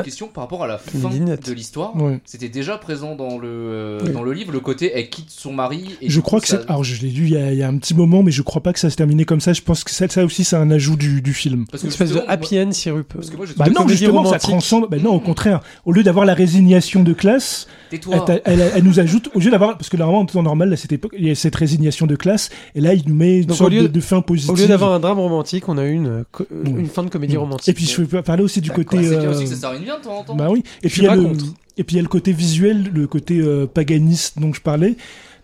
Une 0.00 0.04
question 0.04 0.28
par 0.28 0.44
rapport 0.44 0.64
à 0.64 0.66
la 0.66 0.80
Une 0.94 1.00
fin 1.00 1.08
de 1.10 1.52
l'histoire. 1.52 1.94
Ouais. 1.96 2.20
C'était 2.24 2.48
déjà 2.48 2.76
présent 2.78 3.14
dans 3.16 3.38
le, 3.38 3.48
euh, 3.48 4.00
Oui. 4.04 4.12
dans 4.12 4.22
le 4.22 4.32
livre, 4.32 4.52
le 4.52 4.60
côté 4.60 4.92
elle 4.94 5.08
quitte 5.10 5.30
son 5.30 5.52
mari. 5.52 5.96
Et 6.02 6.10
Je 6.10 6.20
crois 6.20 6.40
que 6.40 6.48
ça- 6.48 6.60
c'est. 6.62 6.68
Alors, 6.70 6.84
je 6.84 7.00
l'ai 7.02 7.10
lu 7.10 7.24
il 7.26 7.32
y, 7.32 7.36
a, 7.36 7.52
il 7.52 7.58
y 7.58 7.62
a 7.62 7.68
un 7.68 7.76
petit 7.78 7.94
moment, 7.94 8.22
mais 8.22 8.30
je 8.32 8.42
crois 8.42 8.62
pas 8.62 8.72
que 8.72 8.78
ça 8.78 8.90
se 8.90 8.96
terminait 8.96 9.24
comme 9.24 9.40
ça. 9.40 9.52
Je 9.52 9.62
pense 9.62 9.84
que 9.84 9.90
ça, 9.90 10.08
ça 10.08 10.24
aussi, 10.24 10.44
c'est 10.44 10.56
un 10.56 10.70
ajout 10.70 10.96
du, 10.96 11.22
du 11.22 11.32
film. 11.32 11.66
Parce 11.70 11.82
Une 11.82 11.88
que 11.88 11.92
espèce 11.94 12.12
de 12.12 12.22
happy 12.28 12.58
end 12.60 12.72
sirupeux. 12.72 13.18
Parce 13.18 13.30
que 13.30 13.36
moi, 13.36 13.46
j'ai 13.46 13.54
Bah 13.56 13.66
non, 13.68 13.86
justement, 13.88 14.24
ça 14.24 14.38
transcende. 14.38 14.86
Bah 14.90 14.96
non, 15.02 15.10
au 15.14 15.20
contraire. 15.20 15.60
Au 15.84 15.92
lieu 15.92 16.02
d'avoir 16.02 16.24
la 16.26 16.34
résignation 16.34 17.02
de 17.02 17.12
classe, 17.12 17.66
elle, 17.92 18.42
elle- 18.44 18.72
elle 18.76 18.84
nous 18.84 19.00
ajoute. 19.00 19.30
Au 19.34 19.38
lieu 19.40 19.50
d'avoir. 19.50 19.76
Parce 19.76 19.88
que 19.88 19.96
normalement, 19.96 20.20
en 20.22 20.26
temps 20.26 20.42
normal, 20.42 20.72
à 20.72 20.76
cette 20.76 20.92
époque, 20.92 21.14
il 21.18 21.26
y 21.26 21.30
a 21.30 21.34
cette 21.34 21.56
résignation 21.56 22.06
de 22.06 22.16
classe. 22.16 22.50
Et 22.74 22.80
là, 22.80 22.94
il 22.94 23.02
nous 23.06 23.14
met 23.14 23.38
une 23.38 23.46
Donc, 23.46 23.56
sorte 23.56 23.70
au 23.70 23.74
lieu- 23.74 23.82
de, 23.82 23.88
de 23.88 24.00
fin 24.00 24.20
positive. 24.20 24.50
Au 24.52 24.56
lieu 24.56 24.66
d'avoir 24.66 24.92
un 24.92 25.00
drame 25.00 25.18
romantique, 25.18 25.68
on 25.68 25.78
a 25.78 25.84
eu 25.84 25.92
une, 25.92 26.06
euh, 26.06 26.24
Mm. 26.64 26.78
une 26.78 26.86
fin 26.88 27.02
de 27.02 27.08
comédie 27.10 27.36
Mm. 27.36 27.40
romantique. 27.40 27.68
Et 27.68 27.72
puis, 27.72 27.84
je 27.86 28.02
peux 28.02 28.22
parler 28.22 28.42
aussi 28.42 28.60
du 28.60 28.70
côté. 28.70 28.96
C'est 29.02 29.18
bien 29.18 29.28
euh, 29.28 29.30
aussi 29.32 29.44
que 29.44 29.50
ça 29.50 29.56
bien 29.90 29.98
de 29.98 30.04
temps 30.04 30.18
en 30.18 30.24
temps. 30.24 30.34
Bah 30.36 30.48
oui. 30.50 30.62
Et 30.82 30.88
puis 30.88 31.02
il 31.02 31.04
y 31.04 31.08
a 31.08 31.16
le 31.16 31.32
et 31.76 31.84
puis 31.84 31.94
il 31.94 31.96
y 31.96 32.00
a 32.00 32.02
le 32.02 32.08
côté 32.08 32.32
visuel, 32.32 32.90
le 32.94 33.06
côté 33.06 33.38
euh, 33.40 33.66
paganiste 33.66 34.38
dont 34.38 34.52
je 34.52 34.60
parlais. 34.60 34.96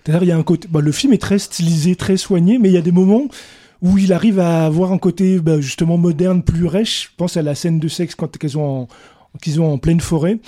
C'est-à-dire 0.04 0.22
il 0.24 0.28
y 0.28 0.32
a 0.32 0.36
un 0.36 0.42
côté 0.42 0.68
bah, 0.70 0.80
le 0.80 0.92
film 0.92 1.12
est 1.12 1.18
très 1.18 1.38
stylisé, 1.38 1.96
très 1.96 2.16
soigné, 2.16 2.58
mais 2.58 2.68
il 2.68 2.74
y 2.74 2.78
a 2.78 2.82
des 2.82 2.92
moments 2.92 3.26
où 3.82 3.98
il 3.98 4.12
arrive 4.12 4.38
à 4.40 4.64
avoir 4.66 4.92
un 4.92 4.98
côté 4.98 5.38
bah, 5.38 5.60
justement 5.60 5.98
moderne, 5.98 6.42
plus 6.42 6.66
riche. 6.66 7.10
Je 7.10 7.16
pense 7.16 7.36
à 7.36 7.42
la 7.42 7.54
scène 7.54 7.78
de 7.78 7.88
sexe 7.88 8.14
quand 8.14 8.30
ils 8.42 8.50
sont 8.50 8.60
en 8.60 8.88
qu'ils 9.42 9.60
ont 9.60 9.72
en 9.72 9.78
pleine 9.78 10.00
forêt. 10.00 10.38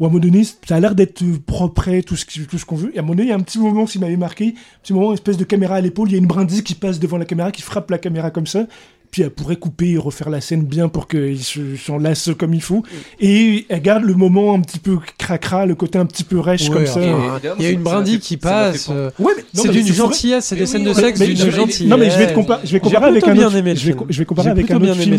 Où 0.00 0.04
à 0.04 0.08
un 0.08 0.10
moment 0.10 0.22
donné, 0.22 0.42
ça 0.44 0.76
a 0.76 0.80
l'air 0.80 0.94
d'être 0.96 1.22
propre, 1.46 2.00
tout 2.00 2.16
ce 2.16 2.24
qui- 2.24 2.40
tout 2.46 2.58
ce 2.58 2.64
qu'on 2.64 2.74
veut. 2.76 2.90
Et 2.94 2.98
à 2.98 3.00
un 3.00 3.02
moment 3.02 3.14
donné, 3.14 3.28
il 3.28 3.28
y 3.28 3.32
a 3.32 3.36
un 3.36 3.40
petit 3.40 3.58
moment 3.60 3.84
qui 3.84 3.98
m'avait 4.00 4.16
marqué, 4.16 4.48
un 4.48 4.80
petit 4.82 4.92
moment, 4.94 5.08
une 5.08 5.14
espèce 5.14 5.36
de 5.36 5.44
caméra 5.44 5.76
à 5.76 5.80
l'épaule, 5.80 6.08
il 6.08 6.12
y 6.12 6.14
a 6.16 6.18
une 6.18 6.26
brindille 6.26 6.64
qui 6.64 6.74
passe 6.74 6.98
devant 6.98 7.18
la 7.18 7.24
caméra, 7.24 7.52
qui 7.52 7.62
frappe 7.62 7.88
la 7.90 7.98
caméra 7.98 8.30
comme 8.30 8.46
ça. 8.48 8.66
Puis 9.12 9.20
elle 9.20 9.30
pourrait 9.30 9.56
couper 9.56 9.90
et 9.90 9.98
refaire 9.98 10.30
la 10.30 10.40
scène 10.40 10.62
bien 10.64 10.88
pour 10.88 11.06
qu'ils 11.06 11.44
se- 11.44 11.76
s'enlacent 11.76 12.30
comme 12.38 12.54
il 12.54 12.62
faut. 12.62 12.82
Et 13.20 13.66
elle 13.68 13.82
garde 13.82 14.04
le 14.04 14.14
moment 14.14 14.54
un 14.54 14.60
petit 14.62 14.78
peu 14.78 14.96
cracra, 15.18 15.66
le 15.66 15.74
côté 15.74 15.98
un 15.98 16.06
petit 16.06 16.24
peu 16.24 16.40
rêche 16.40 16.70
Ouais, 16.70 16.74
comme 16.76 16.86
ça. 16.86 17.00
Il 17.58 17.62
y 17.62 17.66
a 17.66 17.70
une 17.70 17.82
brindille 17.82 18.18
qui 18.20 18.38
passe. 18.38 18.86
penser- 18.86 18.92
euh, 18.98 19.10
Ouais, 19.18 19.32
mais 19.36 19.42
non, 19.54 19.62
C'est 19.64 19.68
mais 19.68 19.82
d'une 19.82 19.92
gentillesse, 19.94 20.46
c'est 20.46 20.56
des 20.56 20.64
scènes 20.64 20.84
de 20.84 20.94
sexe 20.94 21.20
mais 21.20 21.26
d'une 21.26 21.50
gentillesse. 21.50 21.90
Non 21.90 21.98
mais 21.98 22.10
je 22.10 22.16
vais 22.18 22.26
te 22.28 22.32
comparer, 22.32 22.60
je 22.64 22.72
vais 22.72 22.80
comparer 22.80 23.06
avec 23.06 23.28
un 23.28 23.36
autre. 23.36 23.50
je 23.50 23.58
vais, 23.58 23.74
je 24.08 24.18
vais 24.18 24.24
comparer 24.24 24.48
avec 24.50 24.70
un 24.70 24.76
autre 24.80 24.94
film. 24.94 25.16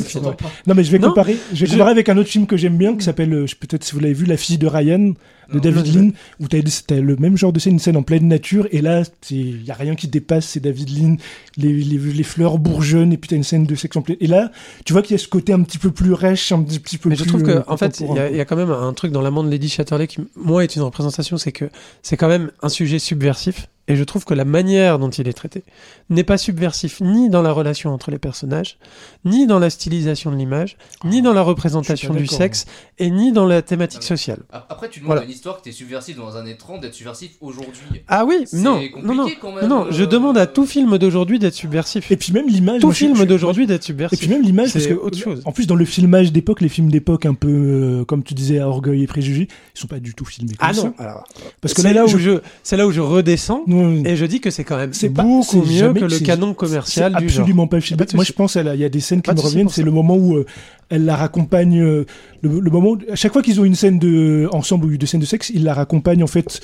Non 0.66 0.74
mais 0.76 0.84
je 0.84 0.92
vais 0.92 0.98
Non, 1.00 1.10
comparer, 1.10 1.38
je 1.54 1.66
vais 1.66 1.72
comparer 1.72 1.92
avec 1.92 2.10
un 2.10 2.18
autre 2.18 2.30
film 2.30 2.48
que 2.48 2.58
j'aime 2.58 2.78
bien 2.78 2.98
qui 2.98 3.04
s'appelle, 3.06 3.32
euh, 3.32 3.46
je- 3.46 3.56
peut-être 3.56 3.84
si 3.84 3.94
vous 3.94 4.00
l'avez 4.00 4.14
vu, 4.16 4.26
La 4.26 4.38
fille 4.38 4.58
de 4.58 4.66
Ryan 4.68 5.14
de 5.52 5.60
David 5.60 5.96
Lean, 5.96 6.10
où 6.40 6.48
t'as 6.48 6.60
t'as 6.88 6.96
le 7.00 7.16
même 7.18 7.38
genre 7.38 7.52
de 7.54 7.60
scène, 7.60 7.74
une 7.74 7.80
scène 7.80 7.98
en 7.98 8.04
pleine 8.04 8.28
nature, 8.28 8.68
et 8.72 8.82
là 8.82 9.04
il 9.30 9.64
y 9.64 9.72
a 9.72 9.74
rien 9.74 9.96
qui 9.96 10.08
dépasse, 10.08 10.46
c'est 10.48 10.60
David 10.60 10.90
Lean, 10.98 11.16
les, 11.58 11.74
les, 11.74 11.98
les 11.98 12.24
fleurs 12.24 12.58
bourgeonnent, 12.58 13.14
et 13.14 13.18
puis 13.18 13.28
t'as 13.30 13.36
une 13.36 13.44
scène 13.44 13.66
de 13.66 13.76
sexe 13.76 13.96
en 13.98 14.02
pleine. 14.02 14.18
Et 14.20 14.28
là, 14.28 14.52
tu 14.86 14.94
vois 14.94 15.02
qu'il 15.02 15.12
y 15.12 15.16
a 15.16 15.18
ce 15.24 15.28
côté 15.28 15.54
un 15.54 15.62
petit 15.64 15.78
peu 15.78 15.92
plus 15.92 16.14
rêche, 16.14 16.52
un 16.52 16.62
petit, 16.64 16.80
petit 16.80 16.98
peu 16.98 17.10
Mais 17.10 17.16
plus. 17.16 17.24
je 17.26 17.30
trouve 17.30 17.44
que, 17.44 17.52
euh, 17.52 17.62
en 17.68 17.78
fait, 17.78 18.00
il 18.00 18.04
y, 18.04 18.06
a- 18.06 18.08
contemporain. 18.08 18.30
il 18.32 18.38
y 18.38 18.42
a 18.42 18.46
quand 18.46 18.56
même 18.56 18.72
un 18.72 18.94
truc 18.94 19.12
dans 19.12 19.22
l'amant 19.22 19.44
de 19.44 19.50
Lady 19.50 19.70
Chatterley 19.70 20.08
qui, 20.08 20.20
moi, 20.36 20.64
est 20.64 20.76
une 20.76 20.82
représentation, 20.84 21.38
c'est 21.38 21.52
que 21.52 21.66
c'est 22.02 22.18
quand 22.18 22.28
même 22.28 22.52
un 22.62 22.70
sujet 22.70 23.00
subversif. 23.00 23.68
Et 23.90 23.98
je 23.98 24.04
trouve 24.06 24.24
que 24.24 24.34
la 24.34 24.46
manière 24.46 24.98
dont 24.98 25.10
il 25.10 25.28
est 25.28 25.34
traité 25.34 25.64
n'est 26.10 26.24
pas 26.24 26.38
subversif 26.38 27.02
ni 27.02 27.30
dans 27.30 27.42
la 27.42 27.52
relation 27.52 27.94
entre 27.94 28.12
les 28.12 28.18
personnages, 28.18 28.78
ni 29.26 29.46
dans 29.46 29.60
la 29.60 29.70
stylisation 29.70 30.32
de 30.32 30.38
l'image, 30.38 30.78
ni 31.04 31.22
dans 31.22 31.34
la 31.34 31.42
représentation 31.42 32.14
du 32.14 32.26
sexe, 32.28 32.66
et 32.98 33.10
ni 33.10 33.34
dans 33.34 33.46
la 33.46 33.62
thématique 33.62 34.04
sociale. 34.04 34.40
A- 34.54 34.66
Après, 34.70 34.88
tu 34.90 35.00
demandes 35.00 35.08
Voilà. 35.08 35.22
à 35.24 35.26
une 35.26 35.32
histoire 35.32 35.58
que 35.58 35.64
t'es 35.64 35.74
subversif 35.74 36.16
dans 36.16 36.30
les 36.30 36.38
années 36.38 36.56
30 36.56 36.80
d'être 36.82 36.94
subversif 36.94 37.32
aujourd'hui. 37.42 38.04
Ah 38.08 38.24
oui, 38.26 38.46
non, 38.54 38.80
non, 39.04 39.16
non, 39.16 39.28
quand 39.42 39.52
même, 39.54 39.68
non, 39.68 39.88
je 39.90 40.04
euh, 40.04 40.08
demande 40.08 40.38
à 40.38 40.48
tout 40.48 40.66
film 40.66 40.98
d'aujourd'hui 40.98 41.38
d'être 41.38 41.54
subversif. 41.54 42.10
Et 42.10 42.16
puis 42.16 42.32
même 42.32 42.48
l'image. 42.48 42.80
tout 42.80 42.88
moi, 42.88 42.94
film 42.96 43.18
je- 43.18 43.24
d'aujourd'hui 43.26 43.68
d'être 43.68 43.84
Et 43.84 43.88
subversif. 43.88 44.20
puis 44.20 44.30
même 44.30 44.44
l'image, 44.44 44.72
parce 44.72 44.88
que 44.88 44.94
autre 44.94 45.18
chose. 45.18 45.42
en 45.44 45.52
plus 45.52 45.68
dans 45.68 45.76
le 45.76 45.84
filmage 45.86 46.32
d'époque, 46.32 46.62
les 46.62 46.70
films 46.70 46.90
d'époque 46.90 47.26
un 47.26 47.34
peu, 47.34 47.50
euh, 47.50 48.06
comme 48.06 48.24
tu 48.24 48.34
disais, 48.34 48.60
à 48.60 48.70
orgueil 48.70 49.04
et 49.04 49.08
préjugés, 49.08 49.50
ils 49.76 49.80
sont 49.80 49.88
pas 49.88 50.00
du 50.00 50.14
tout 50.14 50.24
filmés 50.26 50.54
comme 50.56 50.70
Ah 50.70 50.74
ça. 50.74 50.84
non, 50.84 50.94
alors, 51.00 51.26
Parce 51.60 51.74
que 51.74 51.82
c'est 51.82 51.90
là, 51.90 51.94
là, 52.02 52.06
où 52.06 52.08
je- 52.08 52.18
je, 52.18 52.32
c'est 52.64 52.78
là 52.78 52.88
où 52.88 52.92
je 52.92 53.02
redescends 53.02 53.64
Non, 53.74 54.04
et 54.06 54.16
je 54.16 54.26
dis 54.26 54.40
que 54.40 54.50
c'est 54.52 54.64
quand 54.64 54.78
même 54.78 54.94
C'est 54.94 55.10
beaucoup 55.10 55.64
mieux 55.64 55.94
que 55.94 56.06
le 56.06 56.20
canon 56.20 56.54
commercial 56.54 57.12
c'est 57.14 57.24
du 57.24 57.30
genre. 57.30 57.42
absolument 57.42 57.68
pas 57.68 57.80
de 57.80 58.16
Moi, 58.16 58.24
je 58.24 58.32
pense, 58.34 58.56
il 58.56 58.80
y 58.80 58.86
a 58.86 58.90
des 58.90 59.00
scènes 59.00 59.22
qui 59.22 59.30
Pas 59.30 59.36
me 59.36 59.42
reviennent. 59.42 59.70
C'est 59.70 59.84
le 59.84 59.92
moment 59.92 60.16
où 60.16 60.36
euh, 60.38 60.46
elle 60.90 61.06
la 61.06 61.16
raccompagne. 61.16 61.80
euh, 61.82 62.06
le, 62.42 62.60
le 62.60 62.72
moment, 62.72 62.92
où- 62.92 63.00
à 63.12 63.16
chaque 63.16 63.34
fois 63.34 63.42
qu'ils 63.42 63.60
ont 63.60 63.66
une 63.66 63.76
scène 63.76 64.00
de 64.00 64.48
ensemble 64.52 64.86
ou 64.86 64.98
de 64.98 65.06
scène 65.06 65.20
de 65.22 65.26
sexe, 65.26 65.52
il 65.54 65.64
la 65.64 65.74
raccompagne 65.74 66.24
en 66.24 66.28
fait 66.28 66.62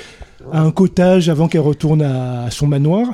à 0.52 0.62
un 0.62 0.72
cottage 0.72 1.30
avant 1.30 1.48
qu'elle 1.48 1.62
retourne 1.62 2.02
à 2.02 2.50
son 2.52 2.68
manoir. 2.68 3.08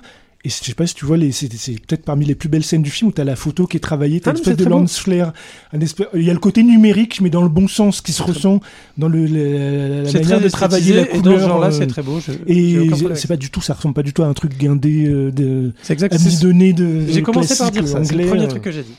Et 0.46 0.50
je 0.50 0.54
sais 0.54 0.76
pas 0.76 0.86
si 0.86 0.94
tu 0.94 1.06
vois, 1.06 1.18
les- 1.18 1.32
c'est 1.32 1.52
c'est 1.54 1.74
peut-être 1.74 2.04
parmi 2.06 2.24
les 2.24 2.36
plus 2.36 2.50
belles 2.50 2.64
scènes 2.64 2.84
du 2.84 2.92
film 2.92 3.10
où 3.10 3.12
tu 3.12 3.20
as 3.20 3.24
la 3.24 3.36
photo 3.36 3.66
qui 3.66 3.78
est 3.78 3.80
travaillée, 3.80 4.20
tu 4.22 4.30
Ah 4.30 4.30
as 4.30 4.34
une 4.34 4.38
non, 4.38 4.42
espèce 4.44 4.58
c'est 4.60 4.64
de 4.64 4.70
lens 4.70 4.98
flare. 5.00 5.34
un 5.74 5.80
espèce- 5.82 6.06
Il 6.14 6.22
y 6.22 6.30
a 6.30 6.34
le 6.34 6.40
côté 6.40 6.62
numérique, 6.62 7.20
mais 7.20 7.32
dans 7.32 7.42
le 7.42 7.50
bon 7.50 7.68
sens, 7.68 8.00
qui 8.02 8.12
se 8.14 8.22
ressent 8.22 8.60
dans 9.00 9.10
le, 9.10 9.26
la, 9.26 10.04
la 10.04 10.10
C'est 10.10 10.22
manière 10.22 10.42
de 10.42 10.50
travailler 10.50 10.94
la 10.94 11.06
couleur. 11.06 11.18
Et 11.18 11.22
dans 11.24 11.36
ce 11.44 11.48
genre-là, 11.50 11.68
euh, 11.68 11.72
c'est 11.72 11.88
très 11.88 12.04
beau. 12.04 12.20
je- 12.20 12.32
Et 12.46 12.90
c'est 13.16 13.28
pas 13.28 13.38
du 13.38 13.50
tout, 13.50 13.60
ça 13.62 13.74
ressemble 13.74 13.96
pas 13.96 14.04
du 14.04 14.14
tout 14.14 14.22
à 14.22 14.28
un 14.28 14.34
truc 14.34 14.56
guindé 14.56 15.08
euh, 15.08 15.32
de 15.32 15.72
C'est 15.82 15.94
exact. 15.94 16.16
c'est- 16.16 16.46
de. 16.46 17.08
J'ai 17.10 17.24
commencé 17.24 17.58
par 17.58 17.72
dire 17.72 17.88
ça. 17.88 18.04
C'est 18.04 18.14
le 18.16 18.28
premier 18.28 18.44
euh. 18.44 18.48
truc 18.48 18.62
que 18.62 18.72
j'ai 18.72 18.84
dit. 18.84 18.94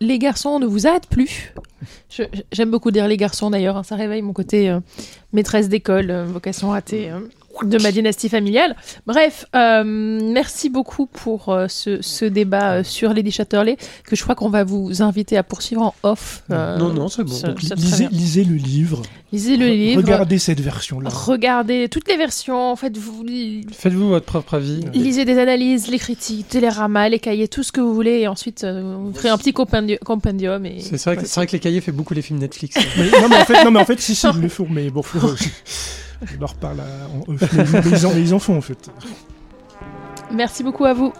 Les 0.00 0.18
garçons 0.18 0.58
ne 0.60 0.66
vous 0.66 0.86
arrêtent 0.86 1.08
plus. 1.08 1.52
J'aime 2.52 2.70
beaucoup 2.70 2.90
dire 2.90 3.06
les 3.08 3.16
garçons 3.16 3.50
d'ailleurs, 3.50 3.76
hein, 3.76 3.82
ça 3.82 3.96
réveille 3.96 4.22
mon 4.22 4.32
côté 4.32 4.68
euh, 4.70 4.80
maîtresse 5.32 5.68
d'école, 5.68 6.10
euh, 6.10 6.24
vocation 6.24 6.70
ratée 6.70 7.10
euh, 7.10 7.18
de 7.62 7.78
ma 7.82 7.92
dynastie 7.92 8.28
familiale. 8.28 8.76
Bref, 9.06 9.46
euh, 9.54 9.82
merci 9.84 10.68
beaucoup 10.70 11.06
pour 11.06 11.48
euh, 11.50 11.66
ce, 11.68 12.00
ce 12.02 12.24
débat 12.24 12.72
euh, 12.76 12.84
sur 12.84 13.12
Lady 13.12 13.30
Chatterley, 13.30 13.76
que 14.04 14.16
je 14.16 14.22
crois 14.22 14.34
qu'on 14.34 14.48
va 14.50 14.64
vous 14.64 15.02
inviter 15.02 15.36
à 15.36 15.42
poursuivre 15.42 15.82
en 15.82 15.94
off. 16.02 16.42
euh, 16.50 16.76
Non, 16.78 16.92
non, 16.92 17.08
c'est 17.08 17.24
bon. 17.24 17.32
ça- 17.32 17.48
Donc, 17.48 17.60
ça 17.60 17.74
très 17.76 17.84
lisez, 17.84 18.08
lisez 18.10 18.44
le 18.44 18.56
livre. 18.56 19.02
Lisez 19.32 19.56
le 19.56 19.66
livre. 19.68 20.02
Regardez 20.02 20.38
cette 20.38 20.60
version-là. 20.60 21.08
Regardez 21.10 21.88
toutes 21.88 22.08
les 22.08 22.16
versions, 22.16 22.74
vous 22.74 22.76
Faites-vous 23.72 24.08
votre 24.08 24.26
propre 24.26 24.54
avis. 24.54 24.80
lisez 24.94 25.24
des 25.24 25.38
analyses, 25.38 25.88
les 25.88 25.98
critiques, 25.98 26.48
Télérama, 26.48 27.08
les 27.08 27.18
cahiers, 27.18 27.48
tout 27.48 27.62
ce 27.62 27.72
que 27.72 27.80
vous 27.80 27.94
voulez, 27.94 28.20
et 28.20 28.28
ensuite 28.28 28.64
euh, 28.64 28.96
vous 28.98 29.12
ferez 29.14 29.30
un 29.30 29.38
petit 29.38 29.52
compendium. 29.52 29.98
compendium 30.04 30.66
et... 30.66 30.80
C'est 30.80 31.02
vrai, 31.04 31.16
que- 31.16 31.26
c'est 31.26 31.36
vrai 31.36 31.46
que 31.46 31.52
les 31.52 31.60
cahiers 31.60 31.80
fait 31.80 31.92
beaucoup 31.92 32.14
les 32.14 32.22
films 32.22 32.38
Netflix. 32.40 32.76
Mais- 32.98 33.10
non, 33.20 33.28
mais 33.28 33.36
en 33.36 33.44
fait, 33.44 33.64
non, 33.64 33.70
mais 33.70 33.80
en 33.80 33.84
fait, 33.86 34.00
si, 34.00 34.14
si, 34.14 34.26
ils 34.34 34.40
le 34.40 34.48
font, 34.48 34.66
mais 34.68 34.90
bon, 34.90 35.02
faut, 35.02 35.18
je 36.24 36.38
leur 36.38 36.54
parle 36.54 36.80
à- 36.80 36.84
en 37.16 37.32
off, 37.32 37.52
mais, 37.52 37.64
mais 37.72 37.90
ils 37.90 38.06
en, 38.06 38.14
mais 38.14 38.20
ils 38.22 38.34
en 38.34 38.38
font, 38.38 38.56
en 38.56 38.60
fait. 38.60 38.90
Merci 40.32 40.62
beaucoup 40.62 40.84
à 40.84 40.94
vous. 40.94 41.12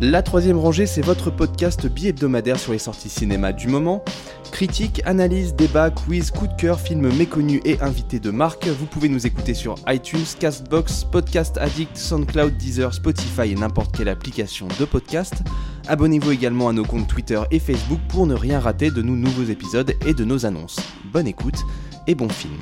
La 0.00 0.22
troisième 0.22 0.58
rangée, 0.58 0.86
c'est 0.86 1.02
votre 1.02 1.28
podcast 1.30 1.86
bi-hebdomadaire 1.88 2.58
sur 2.58 2.70
les 2.70 2.78
sorties 2.78 3.08
cinéma 3.08 3.52
du 3.52 3.66
moment. 3.66 4.04
Critiques, 4.52 5.02
analyses, 5.04 5.54
débats, 5.56 5.90
quiz, 5.90 6.30
coup 6.30 6.46
de 6.46 6.54
cœur, 6.54 6.78
films 6.80 7.12
méconnus 7.16 7.60
et 7.64 7.80
invités 7.80 8.20
de 8.20 8.30
marque. 8.30 8.68
Vous 8.68 8.86
pouvez 8.86 9.08
nous 9.08 9.26
écouter 9.26 9.54
sur 9.54 9.74
iTunes, 9.88 10.24
Castbox, 10.38 11.02
Podcast 11.04 11.58
Addict, 11.58 11.96
SoundCloud, 11.96 12.56
Deezer, 12.56 12.94
Spotify 12.94 13.50
et 13.50 13.54
n'importe 13.56 13.96
quelle 13.96 14.08
application 14.08 14.68
de 14.78 14.84
podcast. 14.84 15.34
Abonnez-vous 15.88 16.30
également 16.30 16.68
à 16.68 16.72
nos 16.72 16.84
comptes 16.84 17.08
Twitter 17.08 17.40
et 17.50 17.58
Facebook 17.58 18.00
pour 18.08 18.28
ne 18.28 18.34
rien 18.34 18.60
rater 18.60 18.92
de 18.92 19.02
nos 19.02 19.16
nouveaux 19.16 19.50
épisodes 19.50 19.92
et 20.06 20.14
de 20.14 20.24
nos 20.24 20.46
annonces. 20.46 20.78
Bonne 21.12 21.26
écoute 21.26 21.58
et 22.06 22.14
bon 22.14 22.28
film. 22.28 22.54